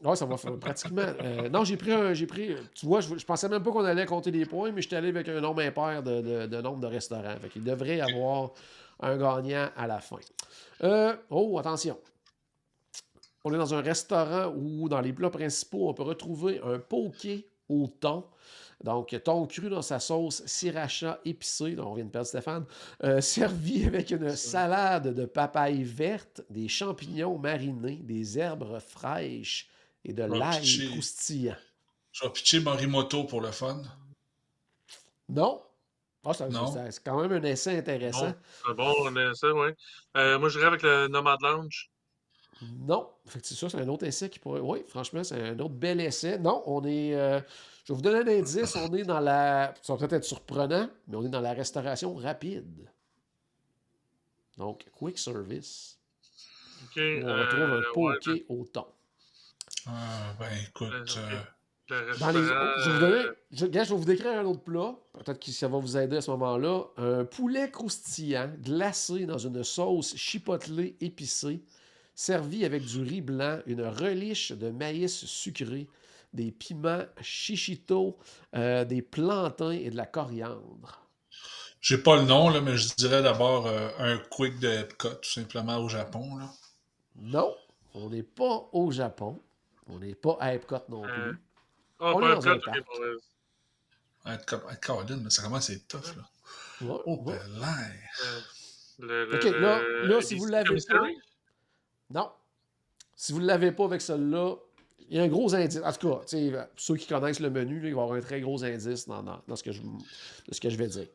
[0.05, 1.01] Ouais, ça va faire pratiquement.
[1.01, 2.13] euh, non, j'ai pris un.
[2.13, 2.55] J'ai pris.
[2.73, 5.09] Tu vois, je, je pensais même pas qu'on allait compter les points, mais j'étais allé
[5.09, 7.35] avec un nombre impair de, de, de nombre de restaurants.
[7.41, 8.51] Fait qu'il devrait y avoir
[8.99, 10.19] un gagnant à la fin.
[10.83, 11.97] Euh, oh, attention.
[13.43, 17.47] On est dans un restaurant où, dans les plats principaux, on peut retrouver un poké
[17.69, 18.25] au thon.
[18.83, 22.65] Donc, thon cru dans sa sauce sriracha épicée, dont on vient de perdre Stéphane,
[23.03, 29.69] euh, servi avec une salade de papaye verte, des champignons marinés, des herbes fraîches
[30.05, 31.55] et de l'ail croustillant.
[32.11, 33.81] Je vais pitcher Morimoto pour le fun.
[35.27, 35.61] Non?
[36.23, 38.29] Ah, c'est quand même un essai intéressant.
[38.29, 38.35] Bon,
[38.67, 39.75] c'est bon, on est ça, ouais.
[40.17, 41.91] Euh, moi, j'irais avec le Nomad Lounge.
[42.61, 43.09] Non.
[43.27, 44.61] Fait que c'est ça, c'est un autre essai qui pourrait.
[44.61, 46.39] Oui, franchement, c'est un autre bel essai.
[46.39, 47.13] Non, on est.
[47.13, 47.39] euh,
[47.83, 48.75] Je vais vous donner un indice.
[48.75, 49.73] On est dans la.
[49.81, 52.89] Ça va peut-être être surprenant, mais on est dans la restauration rapide.
[54.57, 55.99] Donc, quick service.
[56.97, 58.87] On retrouve euh, un ouais, poké au thon.
[59.87, 61.17] Ah, ben écoute.
[61.17, 61.39] Euh,
[61.91, 62.39] euh, Dans les...
[62.39, 63.23] je, vais vous donner...
[63.51, 63.65] je...
[63.65, 64.95] vais vous décrire un autre plat.
[65.13, 66.85] Peut-être que ça va vous aider à ce moment-là.
[66.97, 71.63] Un poulet croustillant, glacé dans une sauce chipotelée épicée,
[72.15, 75.87] servi avec du riz blanc, une reliche de maïs sucré,
[76.33, 78.17] des piments chichito,
[78.55, 81.01] euh, des plantains et de la coriandre.
[81.81, 85.29] J'ai pas le nom, là, mais je dirais d'abord euh, un quick de Epcot, tout
[85.29, 86.35] simplement au Japon.
[86.35, 86.49] Là.
[87.15, 87.55] Non,
[87.93, 89.39] on n'est pas au Japon.
[89.87, 91.39] On n'est pas à Epcot non Euh, plus.
[91.99, 92.81] Ah, on pas est dans un parc.
[94.81, 96.15] Colin, mais ça commence à être tough.
[96.17, 96.23] Là.
[96.87, 97.37] Ouais, Oh, ouais.
[97.37, 97.75] ben là.
[98.99, 101.17] Le- le- Ok, là- le- là, si vous Sea l'avez Commissary?
[102.09, 102.31] Non.
[103.15, 104.55] Si vous ne l'avez pas avec celle-là,
[105.09, 105.79] il y a un gros indice.
[105.83, 108.41] En tout cas, ceux qui connaissent le menu, là, il va y avoir un très
[108.41, 109.81] gros indice dans, dans- dans ce, que je,
[110.51, 111.07] ce que je vais dire.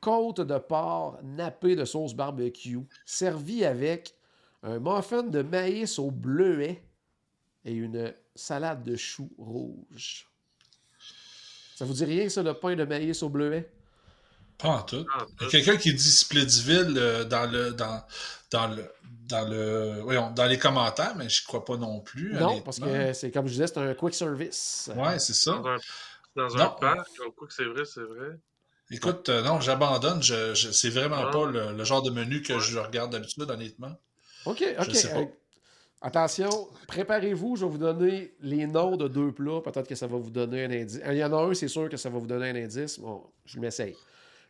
[0.00, 4.14] Côte de porc nappée de sauce barbecue, servie avec
[4.62, 6.82] un muffin de maïs au bleuet
[7.66, 10.26] et une salade de choux rouges.
[11.74, 13.70] Ça vous dit rien, ça, le pain de maïs au bleuet?
[14.56, 15.04] Pas en tout.
[15.12, 18.02] Ah, Il y a quelqu'un qui dit Splitsville euh, dans le dans,
[18.50, 18.90] dans le
[19.28, 22.32] dans le voyons, dans les commentaires, mais je crois pas non plus.
[22.32, 24.90] Non, parce que c'est comme je disais, c'est un quick service.
[24.96, 25.52] Ouais, c'est ça.
[25.52, 25.76] Dans un,
[26.36, 26.64] dans Non.
[26.64, 28.38] un parc, que c'est vrai, c'est vrai.
[28.90, 30.22] Écoute, euh, non, j'abandonne.
[30.22, 31.30] Je, je- c'est vraiment Ah.
[31.32, 32.60] pas le, le genre de menu que Ouais.
[32.60, 33.92] je regarde d'habitude, honnêtement.
[34.46, 34.94] OK, OK.
[34.94, 35.18] sais pas.
[35.18, 35.26] euh,
[36.00, 39.60] attention, préparez-vous, je vais vous donner les noms de deux plats.
[39.62, 41.00] Peut-être que ça va vous donner un indice.
[41.06, 42.98] Il y en a un, c'est sûr que ça va vous donner un indice.
[42.98, 43.96] Bon, je m'essaye.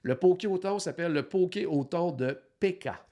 [0.03, 3.05] Le poké au s'appelle le poké au de Pekka.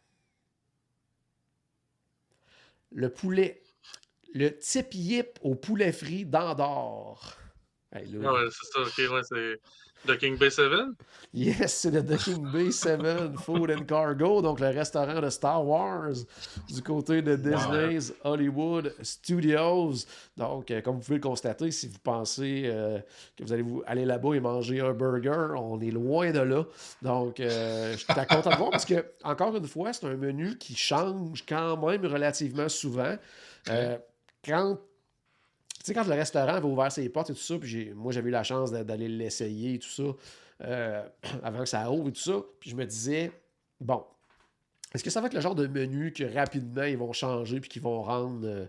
[2.92, 3.62] Le poulet.
[4.32, 7.43] Le tip yip au poulet frit d'Andorre.
[7.94, 9.60] Hey, là, c'est ça, ok, ouais, c'est
[10.06, 10.64] The King Bay 7.
[11.32, 13.00] Yes, c'est le Ducking Bay 7
[13.38, 16.12] Food and Cargo, donc le restaurant de Star Wars
[16.68, 20.06] du côté de Disney's Hollywood Studios.
[20.36, 22.98] Donc, euh, comme vous pouvez le constater, si vous pensez euh,
[23.36, 26.64] que vous allez vous aller là-bas et manger un burger, on est loin de là.
[27.00, 30.58] Donc, euh, je suis content de voir parce que, encore une fois, c'est un menu
[30.58, 33.16] qui change quand même relativement souvent.
[34.44, 34.78] Quand
[35.84, 38.10] tu sais, quand le restaurant avait ouvert ses portes et tout ça, puis j'ai- moi,
[38.10, 40.02] j'avais eu la chance d'a- d'aller l'essayer et tout ça,
[40.62, 41.06] euh,
[41.42, 43.30] avant que ça ouvre et tout ça, puis je me disais,
[43.80, 44.02] bon,
[44.94, 47.68] est-ce que ça va être le genre de menu que rapidement ils vont changer puis
[47.68, 48.66] qu'ils vont rendre euh,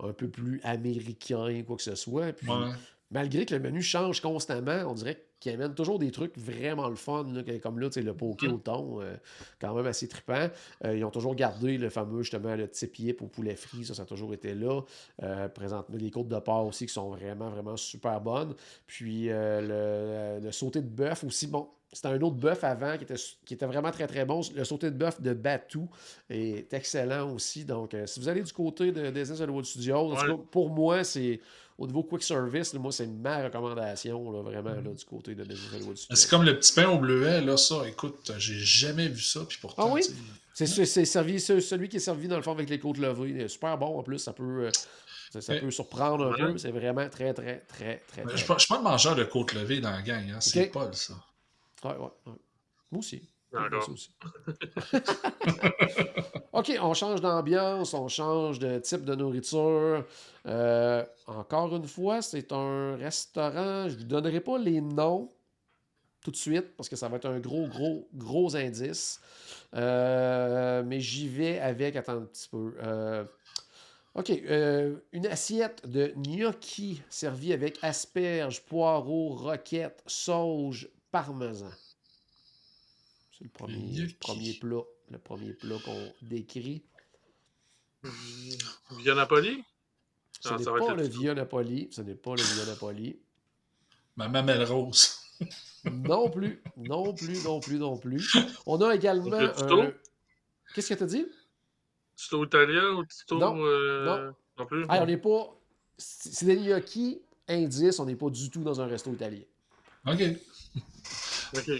[0.00, 2.32] un peu plus américain, quoi que ce soit?
[2.32, 2.70] Puis, Ouais.
[3.10, 6.96] malgré que le menu change constamment, on dirait qu'il amène toujours des trucs vraiment le
[6.96, 9.16] fun, là, comme là, tu sais, le poké au thon, euh,
[9.60, 10.48] quand même assez trippant.
[10.84, 13.94] Euh, ils ont toujours gardé le fameux, justement, le type yip au poulet frit, ça,
[13.94, 14.80] ça a toujours été là.
[15.22, 18.54] Euh, présentement, les côtes de porc aussi qui sont vraiment, vraiment super bonnes.
[18.86, 23.04] Puis euh, le, le sauté de bœuf aussi, bon, c'était un autre bœuf avant qui
[23.04, 24.40] était, qui était vraiment très très bon.
[24.54, 25.88] Le sauté de bœuf de Batou
[26.28, 27.64] est excellent aussi.
[27.64, 29.24] Donc, euh, si vous allez du côté de
[29.62, 30.28] Studios, en tout Ouais.
[30.28, 31.40] cas, pour moi, c'est
[31.78, 35.44] au niveau quick service, là, moi, c'est ma recommandation, là, vraiment, là, du côté de
[35.44, 35.96] Business Hollywood.
[36.10, 37.86] C'est comme le petit pain au bleuet, là, ça.
[37.86, 39.88] Écoute, j'ai jamais vu ça, puis pourtant.
[39.88, 40.02] Ah oui?
[40.54, 40.66] C'est
[41.04, 43.30] servi, celui qui est servi dans le fond avec les côtes levées.
[43.30, 44.70] Il est super bon en plus, ça peut, euh,
[45.38, 46.52] ça, peut surprendre un Ouais.
[46.52, 46.58] peu.
[46.58, 48.82] C'est vraiment très, très, très, très, Je très ne suis pas- je suis pas un
[48.82, 50.40] mangeur de côte levée dans la gang, hein.
[50.40, 50.66] c'est.
[50.66, 51.12] Paul, ça.
[51.84, 52.32] Ouais, ouais, ouais.
[52.90, 53.20] Moi aussi.
[53.88, 54.10] Aussi.
[56.52, 60.04] OK, on change d'ambiance, on change de type de nourriture.
[60.46, 63.88] Euh, encore une fois, c'est un restaurant.
[63.88, 65.30] Je ne vous donnerai pas les noms
[66.22, 69.20] tout de suite parce que ça va être un gros, gros, gros indice.
[69.74, 71.96] Euh, mais j'y vais avec.
[71.96, 72.74] Attends un petit peu.
[72.82, 73.24] Euh,
[74.14, 74.30] OK.
[75.12, 81.70] une assiette de gnocchi servie avec asperges, poireaux, roquettes, sauge, parmesan.
[83.36, 84.82] C'est le premier, premier plat.
[85.10, 86.82] Le premier plat qu'on décrit.
[88.98, 89.62] Via Napoli?
[90.40, 91.88] Ce Ah, n'est ça va être pas le Via Napoli.
[91.90, 93.18] Ce n'est pas le Via Napoli.
[94.16, 95.20] Ma mamelle rose.
[95.84, 96.62] Non plus.
[96.76, 98.34] Non plus, non plus, non plus.
[98.64, 99.92] On a également un...
[100.74, 101.26] Qu'est-ce que tu as dit?
[102.16, 103.38] Tito Italien ou Tito.
[103.38, 104.66] Non, euh, non.
[104.66, 104.84] plus?
[104.88, 105.54] Ah, on n'est pas...
[105.98, 108.00] C'est c'est des gnocchi indice.
[108.00, 109.42] On n'est pas du tout dans un resto italien.
[110.06, 110.22] OK.
[111.54, 111.70] Ok.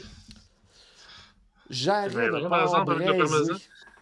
[1.71, 3.53] Jarret de porc braisé.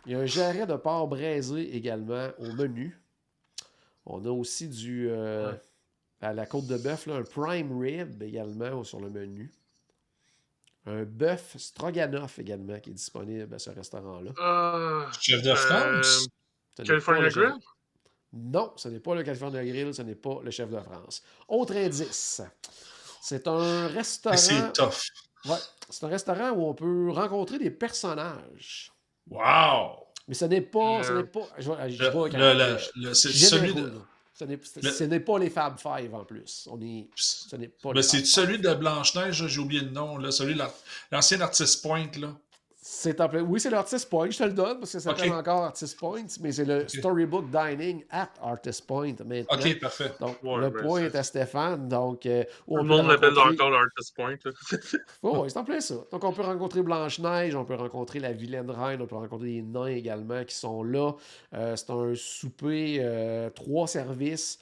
[0.07, 3.01] Il y a un jarret de porc braisé également au menu.
[4.07, 5.09] On a aussi du...
[5.11, 5.61] euh, Ouais.
[6.21, 9.51] à la côte de bœuf, un prime rib également sur le menu.
[10.87, 14.33] Un bœuf stroganoff également qui est disponible à ce restaurant-là.
[14.39, 16.27] Ah, Chef de euh, France.
[16.77, 17.55] Ce n'est California Grill?
[18.35, 21.23] Non, ce n'est pas le California Grill, ce n'est pas le chef de France.
[21.49, 22.43] Autre indice.
[23.23, 24.37] C'est un Mais restaurant.
[24.37, 25.01] C'est tough.
[25.47, 25.57] Ouais,
[25.91, 28.93] c'est un restaurant où on peut rencontrer des personnages.
[29.31, 30.07] Wow!
[30.29, 31.03] Mais ce n'est pas.
[31.03, 31.47] Ce n'est pas.
[31.59, 33.93] Je, Le, vois quand le- même- c'est celui de.
[34.37, 36.67] Ce n'est, ce- pas les Fab Five en plus.
[36.71, 40.19] On est, ce n'est pas Fab c'est celui de Blanche-Neige, là, j'ai oublié le nom,
[40.19, 40.63] là, celui de
[41.13, 42.35] l'ancien Artist Point, là.
[42.87, 45.33] C'est en plein- Oui, c'est l'Artist Point, je te le donne parce que ça s'appelle
[45.33, 49.57] encore Artist Point, mais c'est le Storybook Dining at Artist Point maintenant.
[49.59, 50.13] OK, parfait.
[50.21, 51.89] Donc, Ouais, le ben, point est à Stéphane.
[51.89, 54.37] Donc, euh, Tout le monde l'appelle rencontrer- encore l'Artist Point.
[55.23, 55.95] Oh, ouais, c'est en plein ça.
[56.13, 59.63] Donc, on peut rencontrer Blanche-Neige, on peut rencontrer la vilaine reine, on peut rencontrer les
[59.63, 61.13] nains également qui sont là.
[61.55, 64.59] Euh, c'est un souper, euh, trois services.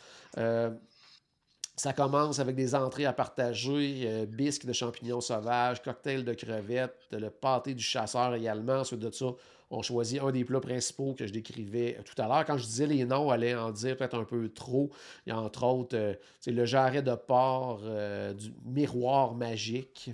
[1.77, 6.99] Ça commence avec des entrées à partager, euh, bisques de champignons sauvages, cocktail de crevettes,
[7.13, 8.81] le pâté du chasseur également.
[8.81, 9.27] Ensuite de ça,
[9.71, 12.45] on choisit un des plats principaux que je décrivais tout à l'heure.
[12.45, 14.91] Quand je disais les noms, allait en dire peut-être un peu trop.
[15.27, 16.15] Il y a entre autres euh,
[16.47, 20.11] le jarret de porc euh, du miroir magique.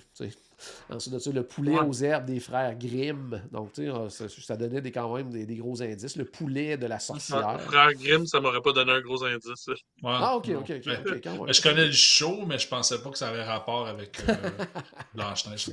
[0.90, 1.86] Ensuite de ça, le poulet Ouais.
[1.86, 3.42] aux herbes des frères Grimm.
[3.52, 6.16] Donc, tu sais, ça, ça donnait des, quand même des, des gros indices.
[6.16, 7.60] Le poulet de la sorcière.
[7.60, 9.66] Frère Grimm, ça m'aurait pas donné un gros indice.
[9.68, 10.92] Ouais, Ah, ok, ok, ok.
[11.06, 11.52] Ok, quand même.
[11.52, 14.34] je connais le show, mais je pensais pas que ça avait rapport avec euh,
[15.14, 15.70] Blanche-Neige.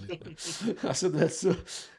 [0.83, 1.49] Ensuite de ça.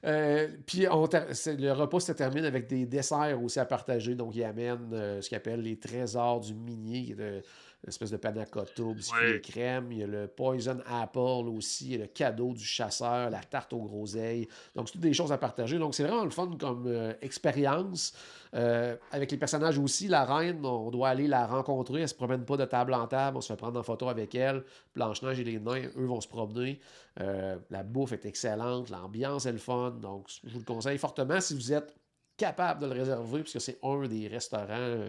[0.04, 4.14] euh, puis le repas se termine avec des desserts aussi à partager.
[4.14, 7.42] Donc, il amène euh, ce qu'il appelle les trésors du minier, qui est
[7.86, 9.36] espèce de panna cotta, biscuit Ouais.
[9.36, 9.92] et crème.
[9.92, 13.40] Il y a le poison apple aussi, il y a le cadeau du chasseur, la
[13.40, 14.48] tarte aux groseilles.
[14.74, 15.78] Donc, c'est toutes des choses à partager.
[15.78, 18.12] Donc, c'est vraiment le fun comme euh, expérience.
[18.54, 22.00] Euh, avec les personnages aussi, la reine, on doit aller la rencontrer.
[22.02, 23.36] Elle se promène pas de table en table.
[23.36, 24.64] On se fait prendre en photo avec elle.
[24.94, 26.80] Blanche-Neige et les nains, eux, vont se promener.
[27.20, 28.90] Euh, la bouffe est excellente.
[28.90, 29.90] L'ambiance est le fun.
[29.92, 31.94] Donc, je vous le conseille fortement si vous êtes
[32.36, 35.08] capable de le réserver, puisque c'est un des restaurants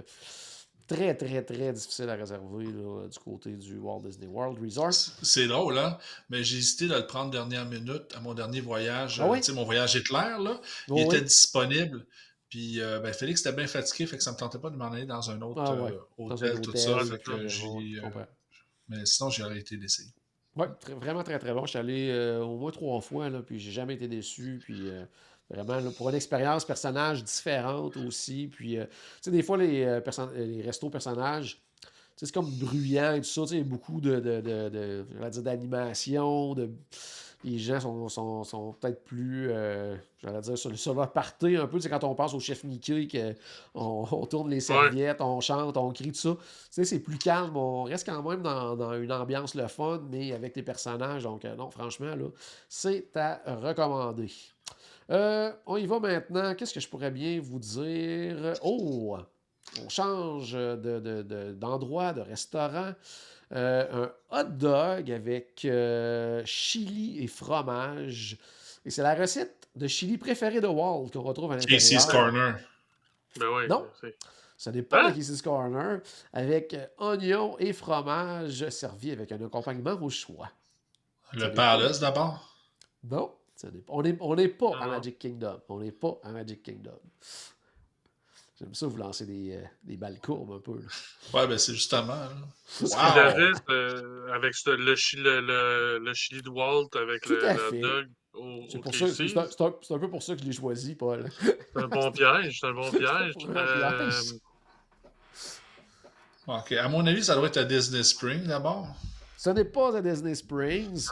[0.87, 4.93] très, très, très difficiles à réserver là, du côté du Walt Disney World Resort.
[5.21, 5.97] C'est drôle, hein?
[6.29, 9.19] Mais j'ai hésité de le prendre dernière minute à mon dernier voyage.
[9.19, 9.41] Ah euh, oui?
[9.53, 10.59] mon voyage éclair, là.
[10.87, 11.15] Oui, il oui.
[11.15, 12.05] était disponible.
[12.49, 14.91] Puis euh, ben, Félix était bien fatigué, fait que ça me tentait pas de m'en
[14.91, 17.03] aller dans un autre Ah ouais, euh, hôtel, un tout hôtel, ça.
[17.03, 18.23] fait que, j'ai, euh,
[18.87, 20.09] mais sinon, j'ai arrêté d'essayer.
[20.79, 21.65] Très- vraiment très très bon.
[21.65, 24.59] Je suis allé au moins trois fois, là, puis j'ai jamais été déçu.
[24.63, 24.89] Puis
[25.49, 28.47] vraiment, là, pour une expérience personnage différente aussi.
[28.47, 31.61] Puis, euh, tu sais, des fois, les, euh, perso- les restos personnages,
[32.15, 33.41] c'est comme bruyant et tout ça.
[33.43, 36.53] Tu sais, il y a beaucoup de, de, de, de- je vais dire d'animation.
[36.55, 36.69] De...
[37.43, 41.67] Les gens sont, sont, sont peut-être plus, euh, j'allais dire, sur, sur leur party un
[41.67, 41.79] peu.
[41.79, 43.35] Sais, quand on passe au chef Mickey, que
[43.75, 46.35] on, tourne les serviettes, on chante, on crie, tout ça.
[46.35, 47.55] Tu sais, c'est plus calme.
[47.55, 51.23] On reste quand même dans, dans une ambiance le fun, mais avec les personnages.
[51.23, 52.25] Donc, euh, non, franchement, là,
[52.67, 54.31] c'est à recommander.
[55.09, 56.53] Euh, on y va maintenant.
[56.55, 58.53] Qu'est-ce que je pourrais bien vous dire?
[58.63, 59.17] Oh!
[59.83, 62.93] on change de- de- de- d'endroit, de, restaurant.
[63.53, 68.37] Euh, un hot dog avec euh, chili et fromage.
[68.85, 71.79] Et c'est la recette de chili préférée de Walt qu'on retrouve à l'intérieur.
[71.79, 72.55] Casey's Corner.
[73.39, 73.67] Ben ouais.
[73.67, 73.85] Non.
[74.01, 74.15] c'est-
[74.55, 75.11] Ce n'est pas Hein?
[75.13, 75.99] Casey's Corner,
[76.33, 80.49] avec oignons et fromage servi avec un accompagnement au choix.
[81.33, 82.55] Le Palace d'abord?
[83.03, 83.31] Non,
[83.87, 84.87] on n'est on n'est pas à Ah.
[84.87, 85.59] Magic Kingdom.
[85.69, 86.99] On n'est pas à Magic Kingdom.
[88.59, 90.79] J'aime ça vous lancer des, euh, des balles courbes un peu.
[90.79, 90.87] là.
[91.41, 92.15] Ouais, ben c'est justement.
[92.15, 92.31] là.
[92.67, 92.97] Ce qu'il Wow!
[93.19, 97.45] avait, euh, avec ce- le, chi- le, le, le chili de Walt, avec Tout le,
[97.47, 97.79] à le fait.
[97.81, 100.41] dog au, C'est pour ça, c'est un, c'est un- c'est un peu pour ça que
[100.41, 101.29] je l'ai choisi, Paul.
[101.39, 103.33] C'est un bon piège, c'est un bon piège.
[103.41, 104.33] Un bon Euh, piège.
[106.47, 108.87] Ok, à mon avis, ça doit être à Disney Spring d'abord.
[109.37, 111.07] Ce n'est pas à Disney Springs.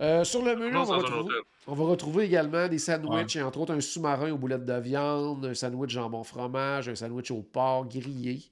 [0.00, 1.42] Euh, sur le menu, on va, retrouver, hôtel.
[1.66, 5.44] on va retrouver également des sandwichs, et entre autres un sous-marin aux boulettes de viande,
[5.44, 8.42] un sandwich jambon fromage, un sandwich au porc grillé.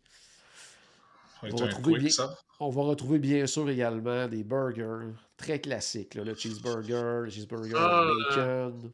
[1.42, 2.38] On va un trouver quick, bien- ça.
[2.60, 7.74] On va retrouver bien sûr également des burgers très classiques, là, le cheeseburger, le cheeseburger
[7.76, 8.92] Ah, au bacon.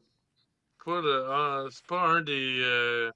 [0.85, 3.11] Pas le- ah, c'est pas un des, euh,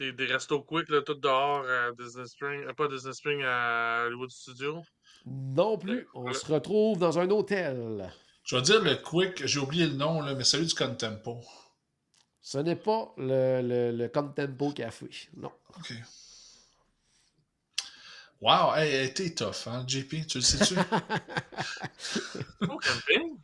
[0.00, 0.12] des.
[0.12, 2.64] Des restos quick, là, tout dehors à Disney Spring.
[2.64, 4.82] euh, pas Disney Spring, à Hollywood Studio.
[5.26, 6.38] Non plus, on Voilà.
[6.38, 8.10] se retrouve dans un hôtel.
[8.44, 11.40] Je vais dire le quick, j'ai oublié le nom, là, mais celui du Contempo.
[12.40, 15.52] Ce n'est pas le, le, le Contempo Café, non.
[15.76, 15.92] Ok.
[18.40, 20.74] Wow, hey, elle était tough, hein, JP, tu le sais-tu?
[22.62, 23.38] Au camping?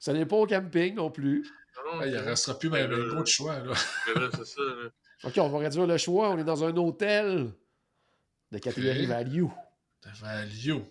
[0.00, 1.48] Ce n'est pas au camping non plus.
[1.86, 3.72] Non, Hey, il ne restera plus même Euh, un gros de choix, là,
[4.34, 4.60] c'est ça.
[4.60, 4.90] là.
[5.24, 6.30] OK, on va réduire le choix.
[6.30, 7.52] On est dans un hôtel
[8.50, 9.08] de catégorie Ok.
[9.08, 9.44] value.
[10.04, 10.82] De value.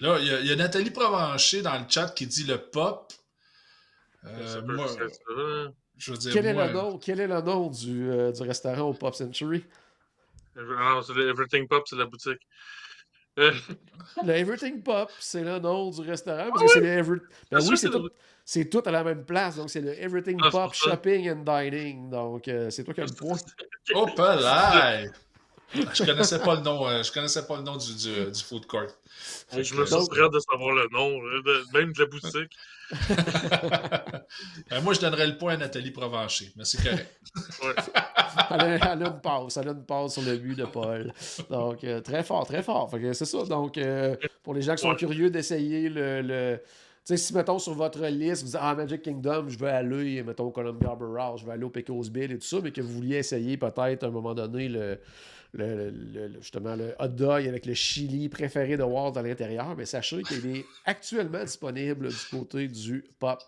[0.00, 2.58] Là, il y, a- il y a Nathalie Provencher dans le chat qui dit le
[2.58, 3.12] pop.
[4.24, 4.86] Euh, moi,
[5.96, 8.42] je veux dire, Quel est, moi, le nom, quel est le nom du, euh, du
[8.42, 9.64] restaurant au Pop Century?
[10.56, 12.40] Ah Everything Pop, c'est la boutique.
[13.36, 16.48] Le Everything Pop, c'est le nom du restaurant.
[16.50, 16.86] Parce Ah que c'est oui?
[16.86, 17.20] le Every...
[17.50, 18.10] Ben Bien oui, c'est tout,
[18.44, 19.56] c'est tout à la même place.
[19.56, 20.74] Donc, c'est le Everything Ah, Pop.
[20.74, 22.10] Shopping and Dining.
[22.10, 23.38] Donc, euh, c'est toi qui as le point.
[23.94, 25.02] Oh, là!
[25.74, 28.66] Je connaissais pas le nom, euh, je connaissais pas le nom du, du, du food
[28.66, 28.88] court.
[29.52, 32.56] je me soustrairais de savoir le nom, de- même de la boutique.
[34.72, 37.08] Euh, moi, je donnerais le point à Nathalie Provencher, mais c'est correct.
[37.62, 37.74] Ouais.
[38.50, 39.56] Elle a, elle a une passe.
[39.58, 41.12] Elle a une passe sur le but de Paul.
[41.50, 42.90] Donc, euh, très fort, très fort.
[43.12, 43.44] C'est ça.
[43.44, 44.96] Donc, euh, pour les gens qui sont Ouais.
[44.96, 46.22] curieux d'essayer le.
[46.22, 46.68] le- Tu
[47.04, 50.44] sais, si, mettons, sur votre liste, vous dites Ah, Magic Kingdom, je veux aller, mettons,
[50.44, 52.80] au Columbia Harbor House, je veux aller au Pecos Bill et tout ça, mais que
[52.80, 54.98] vous vouliez essayer peut-être à un moment donné le,
[55.54, 60.22] le- justement le hot dog avec le chili préféré de Walt à l'intérieur, mais sachez
[60.28, 63.40] qu'il est actuellement disponible du côté du Pop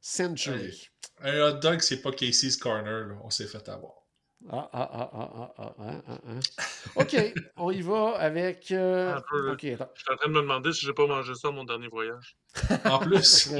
[0.00, 0.88] Century.
[1.20, 3.14] Un hot dog, c'est pas Casey's Corner, là.
[3.22, 4.01] on s'est fait avoir.
[4.50, 7.00] Ah, ah, ah, ah, ah, ah, ah, ah.
[7.00, 7.16] OK,
[7.56, 8.70] on y va avec.
[8.72, 9.18] Euh...
[9.30, 11.64] Peu, je suis en train de me demander si j'ai pas mangé ça à mon
[11.64, 12.36] dernier voyage.
[12.84, 13.50] en plus, ça,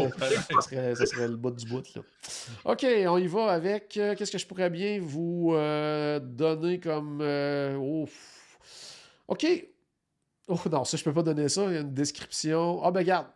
[0.60, 1.84] serait, le bout du bout.
[1.94, 2.02] Là.
[2.64, 3.96] OK, on y va avec.
[3.96, 7.20] Euh, qu'est-ce que je pourrais bien vous euh, donner comme.
[7.80, 8.08] Oh.
[9.28, 9.46] OK.
[10.48, 11.64] Oh non, ça, je peux pas donner ça.
[11.66, 12.82] Il y a une description.
[12.82, 13.28] Ah, ben, garde.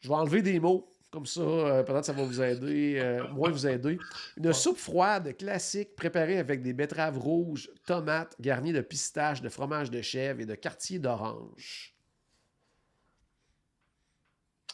[0.00, 0.88] Je vais enlever des mots.
[1.10, 3.98] Comme ça, euh, peut-être ça va vous aider, euh, moins vous aider.
[4.36, 9.90] Une soupe froide classique préparée avec des betteraves rouges, tomates, garnies de pistaches, de fromage
[9.90, 11.94] de chèvre et de quartier d'orange.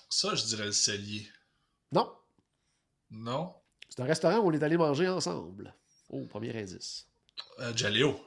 [0.09, 1.27] ça, je dirais le cellier.
[1.93, 2.13] Non,
[3.11, 3.55] Non?
[3.89, 5.73] c'est un restaurant où on est allé manger ensemble.
[6.09, 7.07] Oh, premier indice.
[7.61, 8.21] Euh, Jaleo.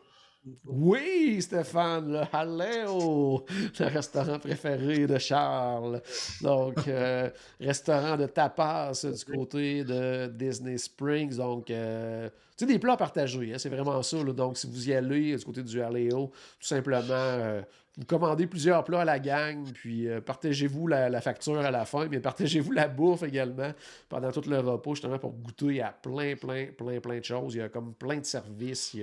[0.66, 3.46] Oui, Stéphane, le Halléo,
[3.80, 6.02] le restaurant préféré de Charles.
[6.42, 7.30] Donc, euh,
[7.60, 11.38] restaurant de tapas du côté de Disney Springs.
[11.38, 14.24] Donc, euh, tu sais, des plats partagés, hein, c'est vraiment ça.
[14.24, 17.62] Donc, si vous y allez du côté du Halléo, tout simplement, euh,
[17.98, 22.08] vous commandez plusieurs plats à la gang, puis euh, partagez-vous la, facture à la fin,
[22.08, 23.72] mais partagez-vous la bouffe également
[24.08, 27.56] pendant tout le repas, justement pour goûter à plein, plein, plein, plein de choses.
[27.56, 28.96] Il y a comme plein de services.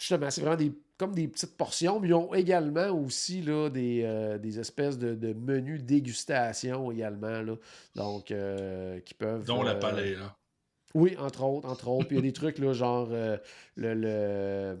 [0.00, 4.02] Justement, c'est vraiment des, comme des petites portions, mais ils ont également aussi là, des,
[4.04, 7.54] euh, des espèces de, de menus dégustation également, là,
[7.94, 9.44] donc euh, qui peuvent...
[9.44, 10.34] Dont la euh, palais, là.
[10.94, 12.08] Oui, entre autres, entre autres.
[12.08, 14.76] Puis il y a des trucs là, genre le, le,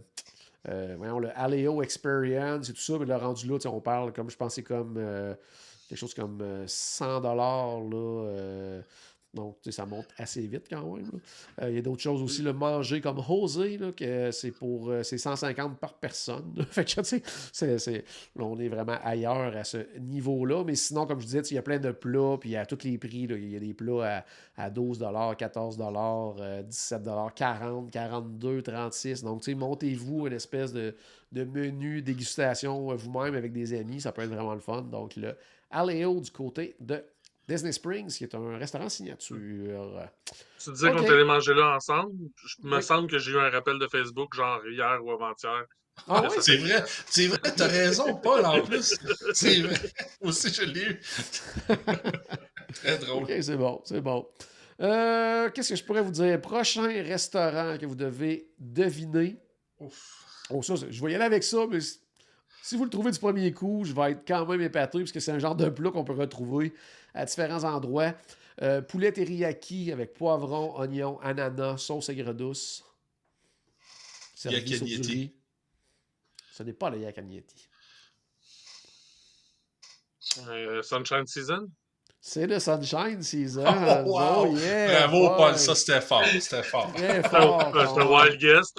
[0.96, 4.36] voyons, le Aleo Experience et tout ça, mais le rendu là, on parle comme, je
[4.36, 4.98] pense, c'est comme
[5.90, 8.80] quelque chose comme euh, 100 dollars là,
[9.32, 11.10] Donc, ça monte assez vite quand même.
[11.62, 14.92] Euh, il y a d'autres choses aussi, le manger comme José, là, que c'est pour
[15.02, 16.54] c'est 150 par personne.
[16.70, 18.04] fait que, tu sais,
[18.36, 20.64] on est vraiment ailleurs à ce niveau-là.
[20.64, 22.98] Mais sinon, comme je disais, il y a plein de plats, puis à tous les
[22.98, 24.24] prix, il y a des plats
[24.56, 25.04] à, à 12
[25.38, 25.78] 14
[26.66, 27.02] 17
[27.34, 30.94] 40 42 36 Donc, tu sais, montez-vous une espèce de,
[31.32, 34.00] menu dégustation vous-même avec des amis.
[34.00, 34.82] Ça peut être vraiment le fun.
[34.82, 35.36] Donc, le
[35.70, 37.04] Aléo du côté de
[37.48, 39.36] Disney Springs, qui est un restaurant signature.
[40.62, 42.12] Tu disais qu'on allait manger là ensemble?
[42.44, 45.64] Je me semble que j'ai eu un rappel de Facebook, genre hier ou avant-hier.
[46.08, 46.84] Ah oui, c'est vrai.
[47.06, 48.96] C'est vrai, t'as raison, Paul, en plus.
[49.34, 49.76] C'est vrai.
[50.20, 51.00] Aussi, je l'ai eu.
[52.74, 53.24] Très drôle.
[53.24, 54.26] OK, c'est bon, c'est bon.
[54.80, 56.40] Euh, qu'est-ce que je pourrais vous dire?
[56.40, 59.38] Prochain restaurant que vous devez deviner.
[59.78, 60.24] Ouf.
[60.50, 61.80] Oh, ça, je vais y aller avec ça, mais
[62.62, 65.20] si vous le trouvez du premier coup, je vais être quand même épaté, parce que
[65.20, 66.72] c'est un genre de plat qu'on peut retrouver
[67.14, 68.14] à différents endroits.
[68.62, 72.84] Euh, poulet teriyaki avec poivron, oignon, ananas, sauce aigre douce.
[74.44, 75.34] Yakagnetti.
[76.52, 77.68] Ce n'est pas le yakagnetti.
[80.48, 81.68] Euh, Sunshine Season?
[82.20, 83.64] C'est le Sunshine Season.
[84.06, 85.56] Oh, oh yeah, Bravo, Paul.
[85.56, 86.24] Ça, c'était fort.
[86.26, 86.92] C'était fort.
[86.94, 88.78] C'est un wild guest.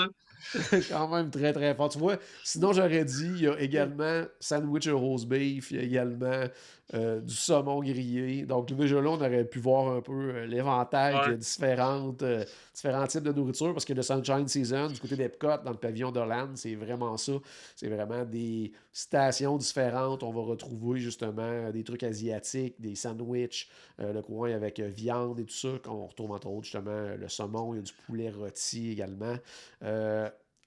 [0.90, 1.90] Quand même très très fort.
[1.90, 5.80] Tu vois, sinon j'aurais dit, il y a également sandwich au rose beef, il y
[5.80, 6.48] a également
[6.94, 8.46] euh, du saumon grillé.
[8.46, 12.44] Donc déjà là, on aurait pu voir un peu euh, l'éventail de différentes, euh,
[12.74, 16.12] différents types de nourriture parce que le Sunshine Season, du côté d'Epcot, dans le pavillon
[16.12, 17.32] d'Orlando, c'est vraiment ça.
[17.78, 20.22] C'est vraiment des stations différentes.
[20.24, 25.54] On va retrouver justement des trucs asiatiques, des sandwichs, le coin avec viande et tout
[25.54, 25.70] ça.
[25.88, 29.38] On retrouve entre autres justement le saumon, il y a du poulet rôti également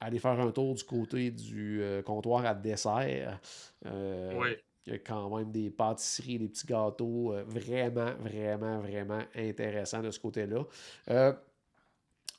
[0.05, 3.41] aller faire un tour du côté du euh, comptoir à dessert.
[3.87, 4.51] Euh, oui.
[4.87, 10.03] Il y a quand même des pâtisseries, des petits gâteaux euh, vraiment, vraiment, vraiment intéressants
[10.03, 10.67] de ce côté-là.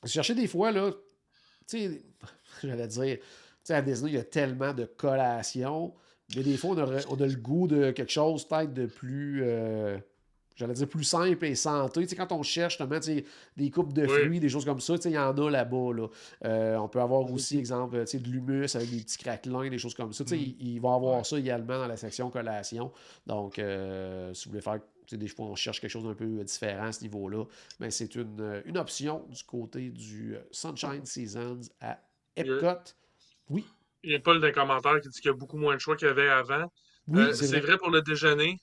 [0.05, 0.91] chercher des fois, là,
[1.68, 2.01] tu sais,
[2.63, 3.24] j'allais dire, tu
[3.63, 5.95] sais, à Disney, il y a tellement de collations,
[6.36, 9.43] mais des fois, on, on a le goût de quelque chose peut-être de plus
[10.55, 12.01] j'allais dire plus simple et santé.
[12.01, 12.99] Tu sais, quand on cherche justement
[13.57, 15.93] des coupes de fruits, des choses comme ça, il y en a là-bas.
[15.93, 16.07] Là.
[16.45, 20.13] Euh, on peut avoir aussi, exemple, de l'humus avec des petits craquelins, des choses comme
[20.13, 20.23] ça.
[20.23, 20.33] Mm.
[20.33, 22.91] Il, il, va y avoir ça également dans la section collation.
[23.27, 24.79] Donc, euh, si vous voulez faire
[25.11, 27.45] des fois, on cherche quelque chose d'un peu différent à ce niveau-là.
[27.79, 31.99] Mais c'est une, une, option du côté du Sunshine Seasons à
[32.35, 32.93] Epcot.
[33.49, 33.65] Oui.
[34.03, 35.95] Il y a Paul d'un commentaire qui dit qu'il y a beaucoup moins de choix
[35.95, 36.71] qu'il y avait avant.
[37.07, 37.77] Oui, euh, c'est vrai.
[37.77, 38.59] pour le déjeuner.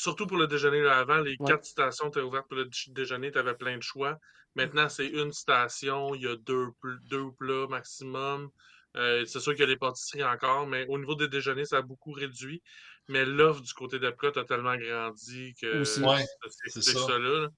[0.00, 3.36] Surtout pour le déjeuner là, avant, les quatre stations étaient ouvertes pour le déjeuner, tu
[3.36, 4.18] avais plein de choix.
[4.54, 6.68] Maintenant, c'est une station, il y a deux,
[7.10, 8.48] deux plats maximum.
[8.96, 11.76] Euh, c'est sûr qu'il y a les pâtisseries encore, mais au niveau des déjeuners, ça
[11.76, 12.62] a beaucoup réduit.
[13.08, 17.18] Mais l'offre du côté d'Epcot a tellement grandi que c'est ça.
[17.18, 17.48] là.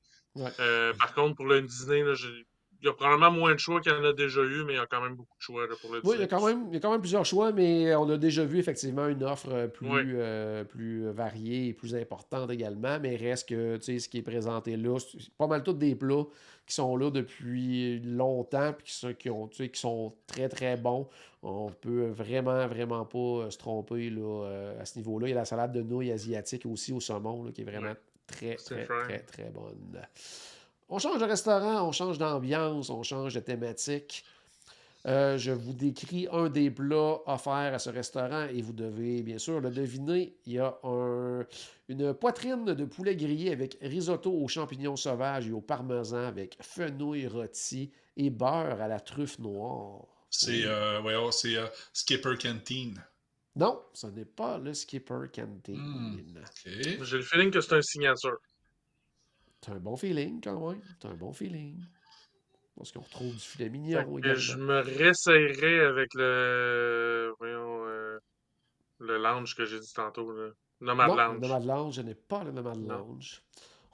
[0.59, 2.15] Euh, par contre, pour le dîner, là,
[2.83, 4.77] il y a probablement moins de choix qu'il y en a déjà eu, mais il
[4.77, 6.67] y a quand même beaucoup de choix pour le Oui, il y, a quand même,
[6.69, 9.51] il y a quand même plusieurs choix, mais on a déjà vu effectivement une offre
[9.53, 12.99] euh, plus, euh, plus variée et plus importante également.
[12.99, 16.25] Mais reste que ce qui est présenté là, c'est pas mal tous des plats
[16.67, 21.09] qui sont là depuis longtemps et qui sont, qui, ont, qui sont très très bons.
[21.45, 25.29] On peut vraiment, vraiment pas euh, se tromper là, à ce niveau-là.
[25.29, 27.95] Il y a la salade de nouilles asiatique aussi au saumon qui est vraiment
[28.27, 30.01] très, très, très, très bonne.
[30.95, 34.27] On change de restaurant, on change d'ambiance, on change de thématique.
[35.07, 39.39] Euh, je vous décris un des plats offerts à ce restaurant et vous devez bien
[39.39, 40.37] sûr le deviner.
[40.45, 40.79] Il y a
[41.89, 47.27] une poitrine de poulet grillé avec risotto aux champignons sauvages et au parmesan avec fenouil
[47.27, 50.05] rôti et beurre à la truffe noire.
[50.29, 53.03] C'est euh, euh, Skipper Canteen.
[53.57, 55.79] Non, ce n'est pas le Skipper Canteen.
[55.79, 58.37] Hmm, J'ai le feeling que c'est un signature.
[59.63, 60.83] T'as un bon feeling quand même.
[61.01, 61.81] T'as un bon feeling.
[62.77, 64.39] Parce qu'on retrouve du filet mignon également.
[64.39, 67.35] Je me réessayerai avec le.
[67.39, 67.87] Voyons.
[67.87, 68.19] Euh,
[68.99, 70.31] le lounge que j'ai dit tantôt.
[70.33, 71.35] Le Nomad Lounge.
[71.35, 73.43] Le Nomad Lounge, je n'ai pas le Nomad Lounge.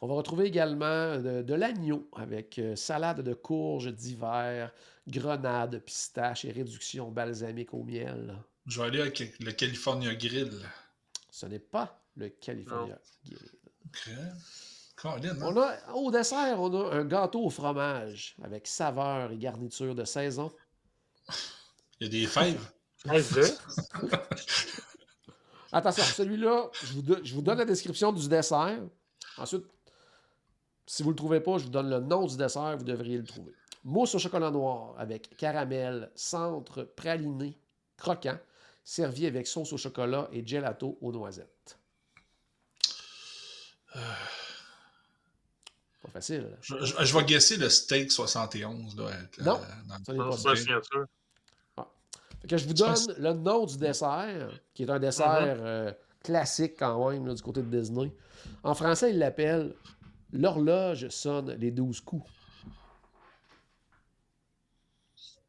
[0.01, 4.73] On va retrouver également de, l'agneau avec euh, salade de courges d'hiver,
[5.09, 8.39] grenade, pistache et réduction balsamique au miel.
[8.67, 10.53] Je vais aller avec le California Grill.
[11.31, 13.51] Ce n'est pas le California Grill.
[13.87, 14.13] OK.
[15.05, 20.05] On a, au dessert, on a un gâteau au fromage avec saveur et garniture de
[20.05, 20.51] saison.
[22.01, 22.69] Il y a des fèves.
[25.73, 28.81] Attention, celui-là, je vous, donne la description du dessert.
[29.37, 29.65] Ensuite,
[30.87, 33.19] si vous ne le trouvez pas, je vous donne le nom du dessert, vous devriez
[33.19, 33.53] le trouver.
[33.85, 37.57] Mousse au chocolat noir avec caramel, centre praliné,
[37.97, 38.39] croquant,
[38.83, 41.79] servi avec sauce au chocolat et gelato aux noisettes.
[43.95, 44.01] Euh...
[46.09, 46.49] pas facile.
[46.63, 48.97] Je, vais guesser le steak 71.
[48.97, 49.61] Là, non,
[50.05, 51.07] ça n'est pas signature.
[52.49, 55.61] que je vous donne le nom du dessert, qui est un dessert mm-hmm.
[55.61, 55.93] euh,
[56.23, 58.13] classique quand même du côté de Disney.
[58.63, 59.75] En français, il l'appelle
[60.33, 62.31] L'horloge sonne les 12 coups.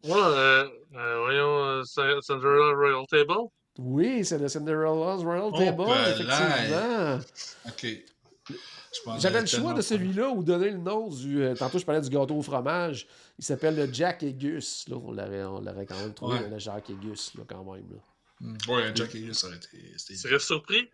[0.06, 1.84] Ouais, euh, euh, voyons,
[2.22, 3.50] Cinderella Royal Table.
[3.78, 7.20] Oui, c'est le Cinderella's Royal oh, Table, effectivement.
[7.68, 7.88] OK.
[9.20, 11.44] J'avais le choix de celui-là ou donner le nom du.
[11.44, 13.08] Euh, tantôt, je parlais du gâteau au fromage.
[13.38, 14.86] Il s'appelle le Jack et Gus.
[14.88, 14.98] Là.
[14.98, 17.86] On l'aurait quand même trouvé, le Jack et Gus, là, quand même.
[17.92, 17.98] Là.
[18.42, 18.58] Mm.
[18.68, 19.78] Oui, Jack et Gus, ça aurait été.
[20.06, 20.90] Tu serais surpris?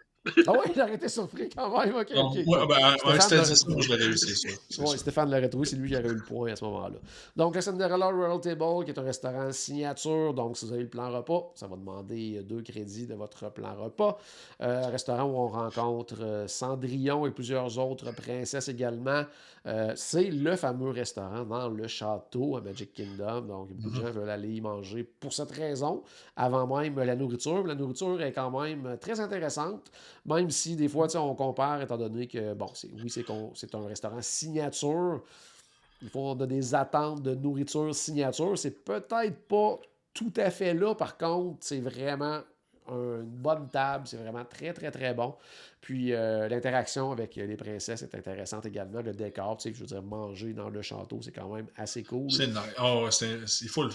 [0.47, 1.95] Ah ouais, il aurait été surpris quand même.
[1.95, 2.34] Ok, ok.
[2.36, 4.51] Ouais, ben, ouais, c'était je l'aurais eu, c'est sûr.
[4.80, 6.97] Oui, Stéphane l'aurait trouvé, c'est lui qui aurait eu le point à ce moment-là.
[7.36, 10.34] Donc, le Cinderella Royal Table, qui est un restaurant signature.
[10.34, 13.76] Donc, si vous avez le plan repas, ça va demander deux crédits de votre plan
[13.76, 14.17] repas.
[14.61, 19.23] Euh, restaurant où on rencontre euh, Cendrillon et plusieurs autres princesses également.
[19.67, 23.41] Euh, c'est le fameux restaurant dans le château à Magic Kingdom.
[23.41, 24.05] Donc, beaucoup de mm-hmm.
[24.05, 26.03] gens veulent aller y manger pour cette raison,
[26.36, 27.65] avant même la nourriture.
[27.65, 29.91] La nourriture est quand même très intéressante.
[30.26, 32.68] Même si des fois, on compare, étant donné que, bon,
[33.03, 35.24] oui, c'est un restaurant signature.
[36.01, 38.57] Il faut a des attentes de nourriture signature.
[38.57, 39.80] C'est peut-être pas
[40.13, 40.95] tout à fait là.
[40.95, 42.41] Par contre, c'est vraiment
[42.88, 44.07] une bonne table.
[44.07, 45.36] C'est vraiment très, très, très bon.
[45.82, 49.01] Puis euh, l'interaction avec les princesses est intéressante également.
[49.01, 52.03] Le décor, tu sais, je veux dire, manger dans le château, c'est quand même assez
[52.03, 52.32] cool.
[52.32, 52.57] C'est nice.
[52.82, 53.07] Oh,
[53.61, 53.88] il faut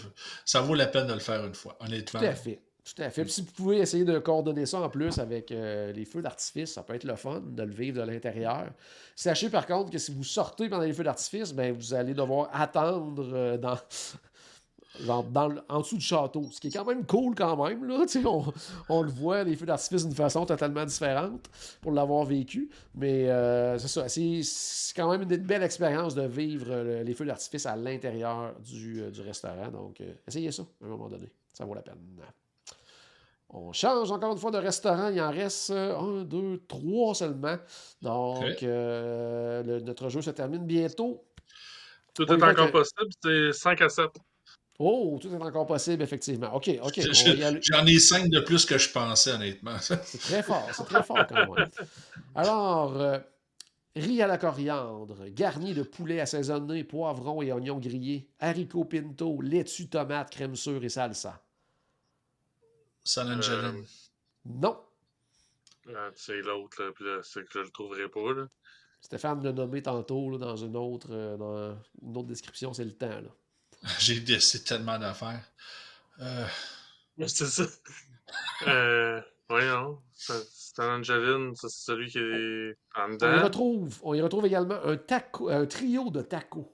[0.45, 2.21] Ça vaut la peine de le faire une fois, honnêtement.
[2.21, 2.61] Tout à fait.
[2.85, 3.23] Tout à fait.
[3.23, 6.73] Puis si vous pouvez essayer de coordonner ça en plus avec euh, les feux d'artifice,
[6.73, 8.71] ça peut être le fun de le vivre de l'intérieur.
[9.15, 12.49] Sachez par contre que si vous sortez pendant les feux d'artifice, ben, vous allez devoir
[12.53, 13.77] attendre euh, dans,
[15.07, 16.49] dans en dessous du château.
[16.51, 17.85] Ce qui est quand même cool quand même.
[17.87, 18.05] Là.
[18.25, 18.45] On,
[18.89, 21.51] on le voit, les feux d'artifice d'une façon totalement différente
[21.83, 22.71] pour l'avoir vécu.
[22.95, 24.09] Mais euh, c'est ça.
[24.09, 24.41] C'est,
[24.97, 29.69] quand même une belle expérience de vivre les feux d'artifice à l'intérieur du, du restaurant.
[29.69, 31.31] Donc, essayez ça à un moment donné.
[31.53, 31.99] Ça vaut la peine.
[33.53, 35.09] On change encore une fois de restaurant.
[35.09, 37.57] Il en reste un, deux, trois seulement.
[38.01, 41.25] Donc, euh, notre jeu se termine bientôt.
[42.15, 43.11] Tout est encore possible.
[43.23, 44.11] C'est 5 à 7.
[44.79, 46.55] Oh, tout est encore possible, effectivement.
[46.55, 47.01] OK, OK.
[47.01, 49.77] J'en ai 5 de plus que je pensais, honnêtement.
[49.81, 50.69] C'est très fort.
[50.73, 51.69] C'est très fort quand même.
[52.35, 53.19] Alors, euh,
[53.97, 59.89] riz à la coriandre, garni de poulet assaisonné, poivron et oignons grillés, haricots pinto, laitue,
[59.89, 61.43] tomate, crème sûre et salsa.
[63.05, 63.41] San.
[63.43, 63.83] Euh,
[64.45, 64.81] non.
[65.89, 68.33] Ah, c'est l'autre, puis c'est que je le trouverai pas.
[68.35, 68.47] Là.
[69.01, 72.93] Stéphane l'a nommé tantôt là, dans, une autre, euh, dans une autre description, c'est le
[72.93, 73.09] temps.
[73.09, 73.31] Là.
[73.99, 75.45] J'ai laissé tellement d'affaires.
[76.21, 76.47] Euh...
[77.27, 77.65] C'est ça.
[78.67, 80.01] euh, voyons.
[80.17, 83.29] Stan Angelin, c'est celui qui est en dedans.
[83.29, 86.71] On y retrouve, on y retrouve également un, taco, un trio de tacos.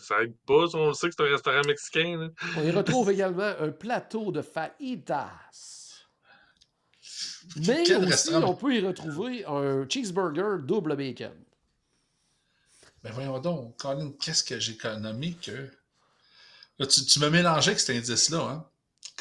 [0.00, 2.30] Ça aide pas, on sait que c'est un restaurant mexicain.
[2.56, 5.30] On y retrouve également un plateau de fajitas.
[7.56, 11.32] Mais aussi, on peut y retrouver un cheeseburger double bacon.
[13.02, 15.68] Ben voyons donc, Colin, qu'est-ce que j'ai nommé que.
[16.86, 18.66] tu, tu me mélangeais avec cet indice-là, hein?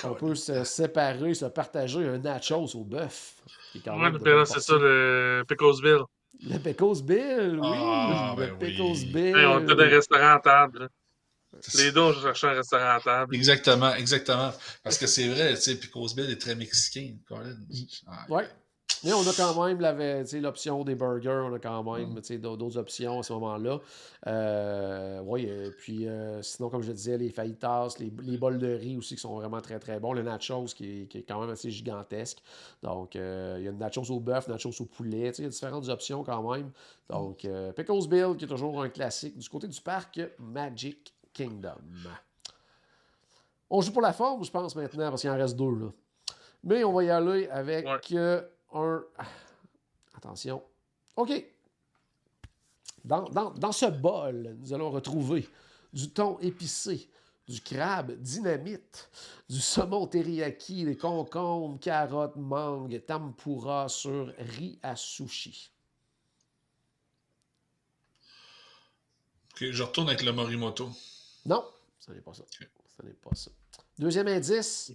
[0.03, 3.35] On peut se séparer, se partager un nachos au bœuf.
[3.75, 6.03] Ouais, c'est ça, le Picosville.
[6.43, 7.77] Le Pecos Bill, oui.
[7.77, 9.11] Ah, le ben Pecos oui.
[9.13, 9.35] Bill.
[9.35, 10.89] on était des restaurants à table.
[11.75, 13.35] Les deux, on cherchait un restaurant à table.
[13.35, 14.51] Exactement, exactement.
[14.83, 17.57] Parce que c'est vrai, tu sais, Pecos Bill est très mexicain, Colin.
[18.29, 18.47] Ouais.
[19.03, 19.79] Mais on a quand même
[20.41, 22.37] l'option des burgers, on a quand même mm.
[22.37, 23.79] d'autres options à ce moment-là.
[24.27, 28.67] Euh, oui, et puis euh, sinon, comme je disais, les fajitas, les, les, bols de
[28.67, 30.13] riz aussi qui sont vraiment très très bons.
[30.13, 32.39] Le nachos qui est, qui est quand même assez gigantesque.
[32.83, 35.31] Donc, euh, il y a une nachos au bœuf, nachos au poulet.
[35.37, 36.69] Il y a différentes options quand même.
[37.09, 41.71] Donc, euh, Pickles Bill qui est toujours un classique du côté du parc Magic Kingdom.
[43.69, 45.75] On joue pour la forme, je pense, maintenant, parce qu'il en reste deux.
[45.75, 45.87] Là.
[46.63, 47.85] Mais on va y aller avec
[48.73, 49.03] un.
[50.15, 50.63] Attention.
[51.15, 51.45] OK.
[53.03, 55.47] Dans, ce bol, nous allons retrouver
[55.91, 57.09] du thon épicé,
[57.47, 59.09] du crabe dynamite,
[59.49, 65.71] du saumon teriyaki, des concombres, carottes, mangue, tempura sur riz à sushi.
[69.53, 70.89] OK, je retourne avec le Morimoto.
[71.45, 71.65] Non,
[71.99, 72.43] ce n'est pas ça.
[72.49, 73.51] Ce n'est pas ça.
[73.97, 74.93] Deuxième indice,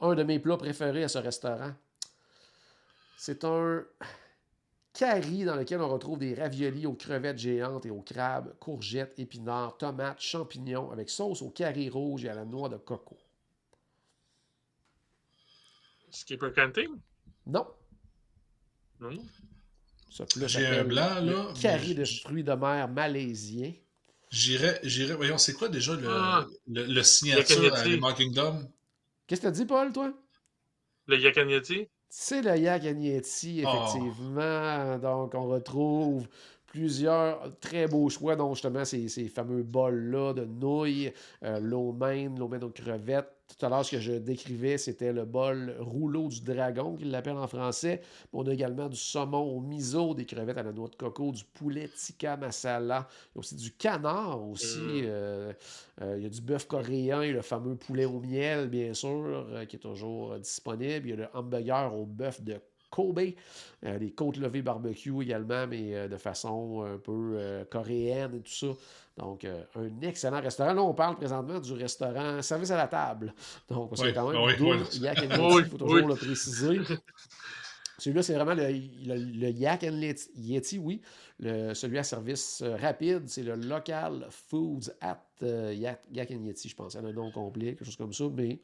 [0.00, 1.72] un de mes plats préférés à ce restaurant,
[3.20, 3.84] c'est un
[4.94, 9.76] carry dans lequel on retrouve des raviolis aux crevettes géantes et aux crabes, courgettes, épinards,
[9.76, 13.18] tomates, champignons avec sauce au carré rouge et à la noix de coco.
[16.08, 16.88] Skipper Canting?
[17.44, 17.66] Non.
[19.00, 19.10] Non.
[20.46, 21.52] J'ai un blanc, là.
[21.60, 23.74] Carré de fruits de mer malaisien.
[24.30, 25.14] J'irais, j'irais.
[25.14, 26.46] Voyons, c'est quoi déjà le, ah.
[26.68, 28.66] le, signature à Kingdom?
[29.26, 30.10] Qu'est-ce que t'as dit, Paul, toi?
[31.06, 31.86] Le Yakanyeti?
[32.12, 33.70] C'est le Yakanyeti, ah.
[33.70, 34.98] effectivement.
[34.98, 36.26] Donc, on retrouve
[36.66, 41.12] plusieurs très beaux choix, dont justement ces, ces fameux bols-là de nouilles,
[41.44, 45.12] euh, l'eau main, l'eau main aux crevettes, tout à l'heure, ce que je décrivais, c'était
[45.12, 48.00] le bol rouleau du dragon, qu'il l'appelle en français.
[48.32, 51.44] On a également du saumon au miso, des crevettes à la noix de coco, du
[51.44, 53.08] poulet tikka masala.
[53.10, 54.78] Il y a aussi du canard aussi.
[54.78, 55.02] Mm.
[55.04, 55.52] Euh,
[56.02, 59.08] euh, il y a du bœuf coréen et le fameux poulet au miel, bien sûr,
[59.10, 61.08] euh, qui est toujours disponible.
[61.08, 62.60] Il y a le hamburger au bœuf de
[62.90, 63.20] Kobe,
[63.82, 68.68] les côtes levées barbecue également, mais de façon un peu coréenne et tout ça.
[69.20, 70.72] Donc, euh, un excellent restaurant.
[70.72, 73.34] Là, on parle présentement du restaurant service à la table.
[73.68, 76.80] Donc, c'est quand même double yak il faut toujours le préciser.
[77.98, 80.00] Celui-là, c'est vraiment le, Yak and
[80.36, 81.02] Yeti, oui.
[81.38, 86.70] Le, celui à service euh, rapide, c'est le Local Foods at euh, yak, and Yeti,
[86.70, 86.94] je pense.
[86.94, 88.24] Il y a un nom complet, quelque chose comme ça.
[88.32, 88.58] Mais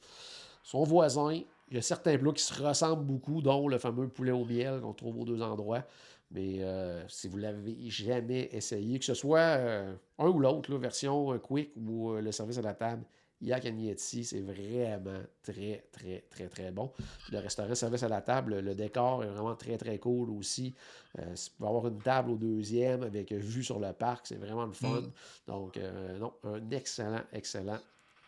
[0.63, 4.33] son voisin, il y a certains plats qui se ressemblent beaucoup, dont le fameux poulet
[4.33, 5.85] au miel qu'on trouve aux deux endroits.
[6.31, 10.79] Mais euh, si vous l'avez jamais essayé, que ce soit euh, un ou l'autre, la
[10.79, 13.05] version euh, quick ou le service à la table,
[13.43, 16.91] Yak Agnetti, c'est vraiment très, très, très, très bon.
[17.31, 20.75] le restaurant service à la table, le décor est vraiment très, très cool aussi.
[21.19, 24.65] Euh, vous pouvez avoir une table au deuxième avec vue sur le parc, c'est vraiment
[24.65, 25.03] le fun.
[25.03, 25.13] Mm.
[25.47, 25.79] Donc,
[26.19, 27.79] non, un excellent, excellent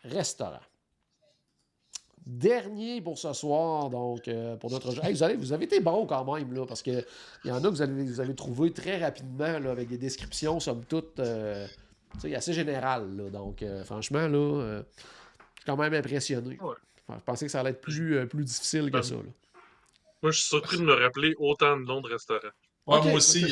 [0.03, 0.61] restaurant.
[2.29, 5.01] Dernier pour ce soir, donc, euh, pour notre jeu.
[5.01, 7.03] vous, avez, vous avez été bon quand même, là, parce qu'il
[7.43, 10.59] y en a que vous avez, vous avez trouvé très rapidement, là, avec des descriptions,
[10.59, 11.65] somme toute, euh,
[12.35, 13.31] assez générales.
[13.31, 14.83] donc, euh, franchement, là, je
[15.55, 16.59] suis quand même impressionné.
[17.09, 19.15] je pensais que ça allait être plus, plus difficile que ça.
[20.21, 22.53] Moi, je suis surpris de me rappeler autant de noms de restaurants.
[22.85, 23.43] moi aussi,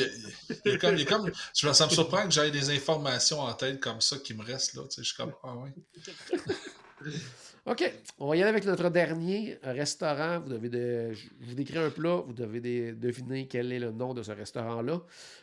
[0.64, 4.34] il, comme, comme, ça me surprend que j'aie des informations en tête comme ça qui
[4.34, 4.82] me restent là.
[4.96, 5.74] Je suis comme, ah ouais.
[7.68, 10.40] OK, on va y aller avec notre dernier restaurant.
[10.40, 14.14] Vous devez de, je vous décris un plat, vous devez deviner quel est le nom
[14.14, 15.02] de ce restaurant-là.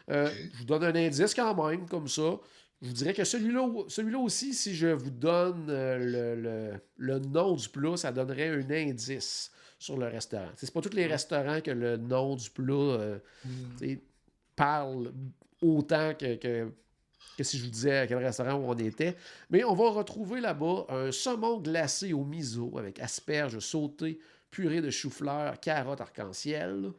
[0.09, 2.39] Euh, je vous donne un indice quand même, comme ça.
[2.81, 7.69] Je vous dirais que celui-là celui aussi, si je vous donne euh, le, nom du
[7.69, 10.49] plat, ça donnerait un indice sur le restaurant.
[10.55, 13.97] C'est pas tous les restaurants que le nom du plat euh, mm.
[14.55, 15.13] parle
[15.61, 16.71] autant que que
[17.41, 19.15] si je vous disais à quel restaurant on était.
[19.49, 24.19] Mais on va retrouver là-bas un saumon glacé au miso avec asperges sautées,
[24.51, 26.91] purée de chou-fleur, carottes arc-en-ciel.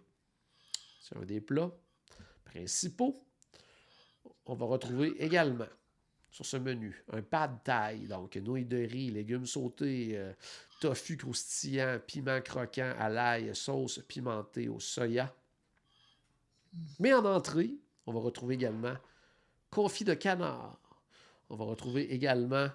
[1.01, 1.71] C'est un des plats
[2.45, 3.25] principaux.
[4.45, 5.67] On va retrouver également
[6.31, 10.33] sur ce menu un pad thai, donc nouilles de riz, légumes sautés, euh,
[10.81, 15.35] tofu croustillant, piment croquant à l'ail, sauce pimentée au soya.
[16.99, 17.75] Mais en entrée,
[18.05, 18.95] on va retrouver également
[19.77, 20.81] confit de canard.
[21.51, 22.71] On va retrouver également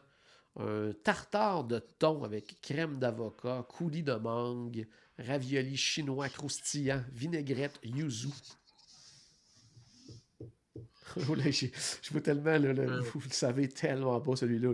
[0.56, 4.88] un tartare de thon avec crème d'avocat, coulis de mangue,
[5.18, 8.30] ravioli chinois croustillant, vinaigrette yuzu.
[11.18, 11.66] Oh je,
[12.02, 14.70] je vois tellement, vous le savez tellement pas celui-là.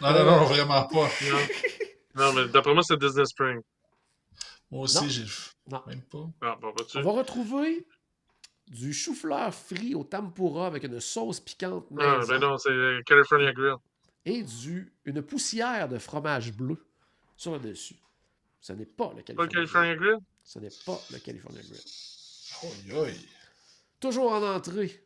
[0.00, 1.08] Non, non, non, vraiment pas.
[2.14, 2.32] non.
[2.32, 3.60] mais d'après moi, c'est Disney Spring.
[4.70, 5.24] Moi aussi, j'ai.
[5.88, 6.30] Même pas.
[6.42, 6.56] Ah,
[6.94, 7.84] On va retrouver
[8.70, 11.86] du chou-fleur frit au tempura avec une sauce piquante.
[11.98, 12.70] Ah, ben non, c'est
[13.04, 13.74] California Grill.
[14.24, 16.76] Et du, une poussière de fromage bleu
[17.36, 17.96] sur le dessus.
[18.60, 20.18] Ce n'est pas le California, pas le California Grill.
[20.44, 21.80] Ce n'est pas le California Grill.
[22.94, 23.06] Oh,
[23.98, 25.02] Toujours en entrée.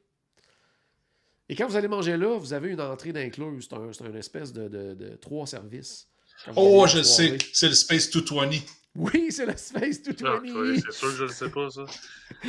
[1.49, 3.69] Et quand vous allez manger là, vous avez une entrée d'incluse.
[3.69, 6.09] C'est un, une espèce de, de, de trois services.
[6.57, 7.39] Oh, je sais.
[7.53, 8.51] C'est le Space 220.
[8.97, 10.43] Oui, c'est le Space 220.
[10.47, 11.85] Ah, c'est sûr que je ne sais pas, ça.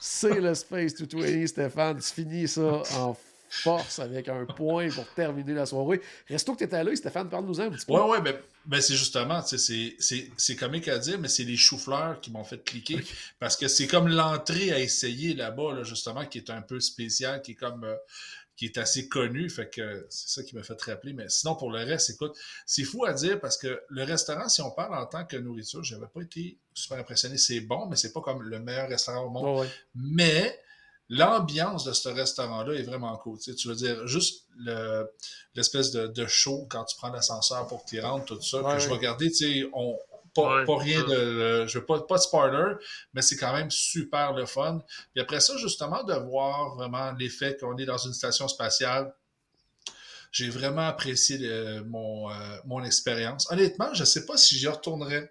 [0.00, 1.98] c'est le Space 220, Stéphane.
[1.98, 3.16] Tu finis ça en
[3.50, 6.00] force avec un point pour terminer la soirée.
[6.26, 7.92] Resto que tu étais là, Stéphane, parle-nous un petit peu.
[7.92, 12.30] Oui, oui, mais, mais c'est justement, c'est comique à dire, mais c'est les choux-fleurs qui
[12.30, 13.00] m'ont fait cliquer.
[13.38, 17.42] Parce que c'est comme l'entrée à essayer là-bas, là, justement, qui est un peu spécial,
[17.42, 17.84] qui est comme.
[17.84, 17.94] Euh,
[18.56, 19.48] qui est assez connu.
[19.50, 21.12] Fait que c'est ça qui m'a fait rappeler.
[21.12, 22.36] Mais sinon, pour le reste, écoute,
[22.66, 25.82] c'est fou à dire parce que le restaurant, si on parle en tant que nourriture,
[25.82, 27.38] j'avais pas été super impressionné.
[27.38, 29.68] C'est bon, mais c'est pas comme le meilleur restaurant au monde.
[29.94, 30.60] Mais
[31.08, 33.38] l'ambiance de ce restaurant-là est vraiment cool.
[33.38, 34.46] Tu, veux dire, juste
[35.54, 38.62] l'espèce de, show quand tu prends l'ascenseur pour t'y rendre, tout ça.
[38.62, 39.96] puis je regardais, tu sais, on,
[40.34, 41.66] pas, rien de.
[41.66, 42.74] Je veux pas, pas de spoiler,
[43.14, 44.80] mais c'est quand même super le fun.
[45.16, 49.14] Et après ça, justement, de voir vraiment l'effet qu'on est dans une station spatiale,
[50.30, 51.38] j'ai vraiment apprécié
[51.86, 53.50] mon, euh, mon expérience.
[53.50, 55.30] Honnêtement, je ne sais pas si j'y retournerais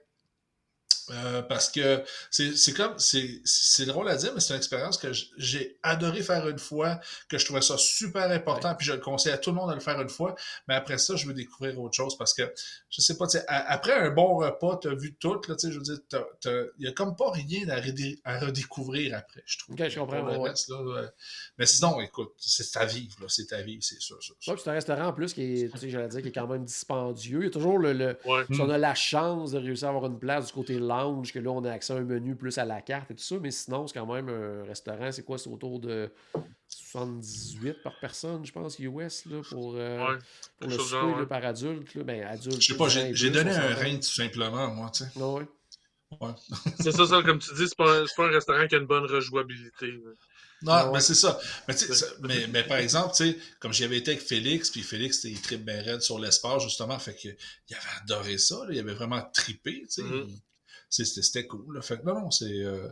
[1.10, 5.78] Euh, parce que c'est comme, c'est drôle à dire, mais c'est une expérience que j'ai
[5.84, 9.38] adoré faire une fois, que je trouvais ça super important, puis je le conseille à
[9.38, 10.36] tout le monde de le faire une fois,
[10.68, 12.54] mais après ça, je veux découvrir autre chose parce que,
[12.90, 16.00] je sais pas, après un bon repas, tu as vu tout, là, je veux dire,
[16.80, 19.76] il y a comme pas rien à, redécouvrir après, je trouve.
[19.76, 20.46] Ok, je comprends.
[21.58, 24.18] Mais sinon, écoute, c'est à vivre, c'est à vivre, c'est sûr.
[24.40, 27.42] c'est un restaurant en plus qui est, j'allais dire, qui est quand même dispendieux.
[27.42, 28.18] Il y a toujours le, le
[28.52, 31.40] si on a la chance de réussir à avoir une place du côté lounge, que
[31.40, 33.52] là, on a accès à un menu plus à la carte et tout ça, mais
[33.52, 36.12] sinon, c'est quand même un restaurant, c'est quoi, c'est autour de
[36.68, 40.18] 78 par personne, je pense, US, là, pour, euh,
[40.60, 41.94] pour le souper par adulte.
[41.96, 42.04] Là.
[42.04, 42.62] Ben, adulte.
[42.62, 45.20] Je sais pas, j'ai donné un rein tout simplement, moi, tu sais.
[45.20, 45.48] ouais.
[46.20, 46.32] ouais.
[46.80, 49.06] c'est ça, ça, comme tu dis, c'est pas, pas, un restaurant qui a une bonne
[49.06, 49.94] rejouabilité.
[50.64, 51.40] Non, mais c'est ça.
[51.68, 51.76] Mais,
[52.22, 53.16] mais, mais, par exemple,
[53.60, 57.00] comme j'y avais été avec Félix, puis Félix, il tripe bien raide sur l'espace, justement,
[57.00, 57.36] fait qu'il
[57.72, 60.02] avait adoré ça, là, il avait vraiment trippé, tu sais.
[60.04, 60.40] Mm-hmm
[60.92, 61.82] c'était cool.
[61.82, 62.64] Fait non, non, c'est.
[62.64, 62.90] Euh,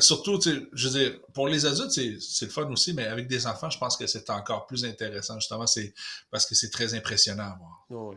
[0.00, 3.70] surtout, je veux dire, pour les adultes, c'est le fun aussi, mais avec des enfants,
[3.70, 5.92] je pense que c'est encore plus intéressant, justement, c'est
[6.30, 7.86] parce que c'est très impressionnant à voir.
[7.90, 8.16] Oui.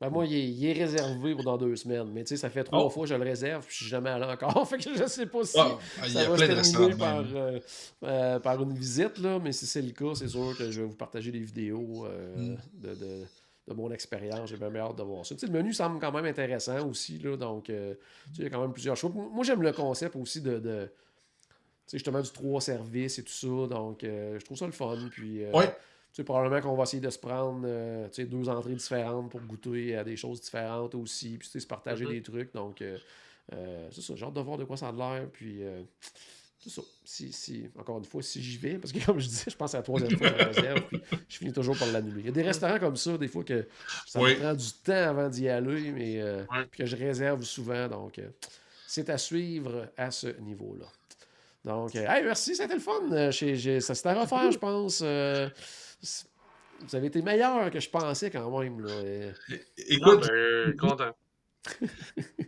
[0.00, 2.10] Ben moi, il est, réservé pour dans deux semaines.
[2.12, 2.90] Mais tu sais, ça fait trois oh.
[2.90, 4.68] fois que je le réserve, puis je suis jamais allé encore.
[4.68, 5.78] fait que je sais pas si ah,
[6.08, 7.58] ça va se terminer par, euh,
[8.02, 9.38] euh, par une visite, là.
[9.38, 12.56] Mais si c'est le cas, c'est sûr que je vais vous partager des vidéos mm.
[12.82, 13.24] de de
[13.72, 14.50] mon expérience.
[14.50, 15.34] J'ai bien hâte de voir ça.
[15.40, 17.18] le menu semble quand même intéressant aussi.
[17.18, 17.94] Là, donc, euh,
[18.36, 19.12] il y a quand même plusieurs choses.
[19.14, 20.90] Moi, j'aime le concept aussi de, de
[21.92, 23.68] justement du trois services et tout ça.
[23.68, 24.98] Donc, euh, je trouve ça le fun.
[25.10, 25.50] Puis, euh,
[26.24, 27.66] probablement qu'on va essayer de se prendre
[28.18, 31.38] deux entrées différentes pour goûter à des choses différentes aussi.
[31.38, 32.10] Puis, se partager mm-hmm.
[32.10, 32.54] des trucs.
[32.54, 32.84] Donc,
[33.50, 34.14] c'est ça.
[34.14, 35.26] J'ai hâte de voir de quoi ça a l'air.
[35.32, 35.60] Puis,
[36.64, 36.82] c'est ça.
[37.04, 39.74] Si, si, encore une fois, si j'y vais, parce que comme je disais, je pense
[39.74, 42.20] à la troisième fois que je réserve, puis je finis toujours par l'annuler.
[42.20, 43.66] Il y a des restaurants comme ça, des fois, que
[44.06, 46.42] ça me prend du temps avant d'y aller, mais euh,
[46.72, 47.86] que je réserve souvent.
[47.88, 48.28] Donc, euh,
[48.86, 50.86] c'est à suivre à ce niveau-là.
[51.66, 53.10] Donc, euh, hey, merci, c'était le fun.
[53.10, 55.02] ça s'est à refaire, je pense.
[55.02, 58.80] vous avez été meilleur que je pensais quand même.
[58.80, 58.92] Là.
[59.76, 61.14] Écoute, ben, content.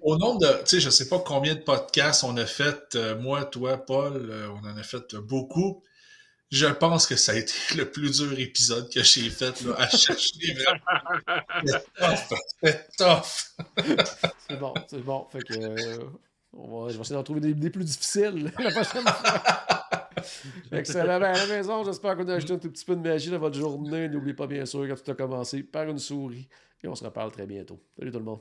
[0.03, 3.19] Au nombre de, tu sais, je sais pas combien de podcasts on a fait, euh,
[3.19, 5.83] moi, toi, Paul, euh, on en a fait beaucoup.
[6.51, 10.57] Je pense que ça a été le plus dur épisode que j'ai fait à chercher.
[12.62, 13.55] C'est tough.
[14.49, 15.27] c'est bon, c'est bon.
[15.33, 16.05] Fait que, euh,
[16.53, 19.69] on va, je vais essayer d'en trouver des, plus difficiles la prochaine fois.
[20.73, 21.19] Excellent.
[21.19, 23.39] Ben, à la maison, j'espère qu'on a ajouté un tout petit peu de magie dans
[23.39, 24.09] votre journée.
[24.09, 26.49] N'oubliez pas, bien sûr, quand tout a commencé, par une souris.
[26.83, 27.81] Et on se reparle très bientôt.
[27.99, 28.41] Salut tout le monde.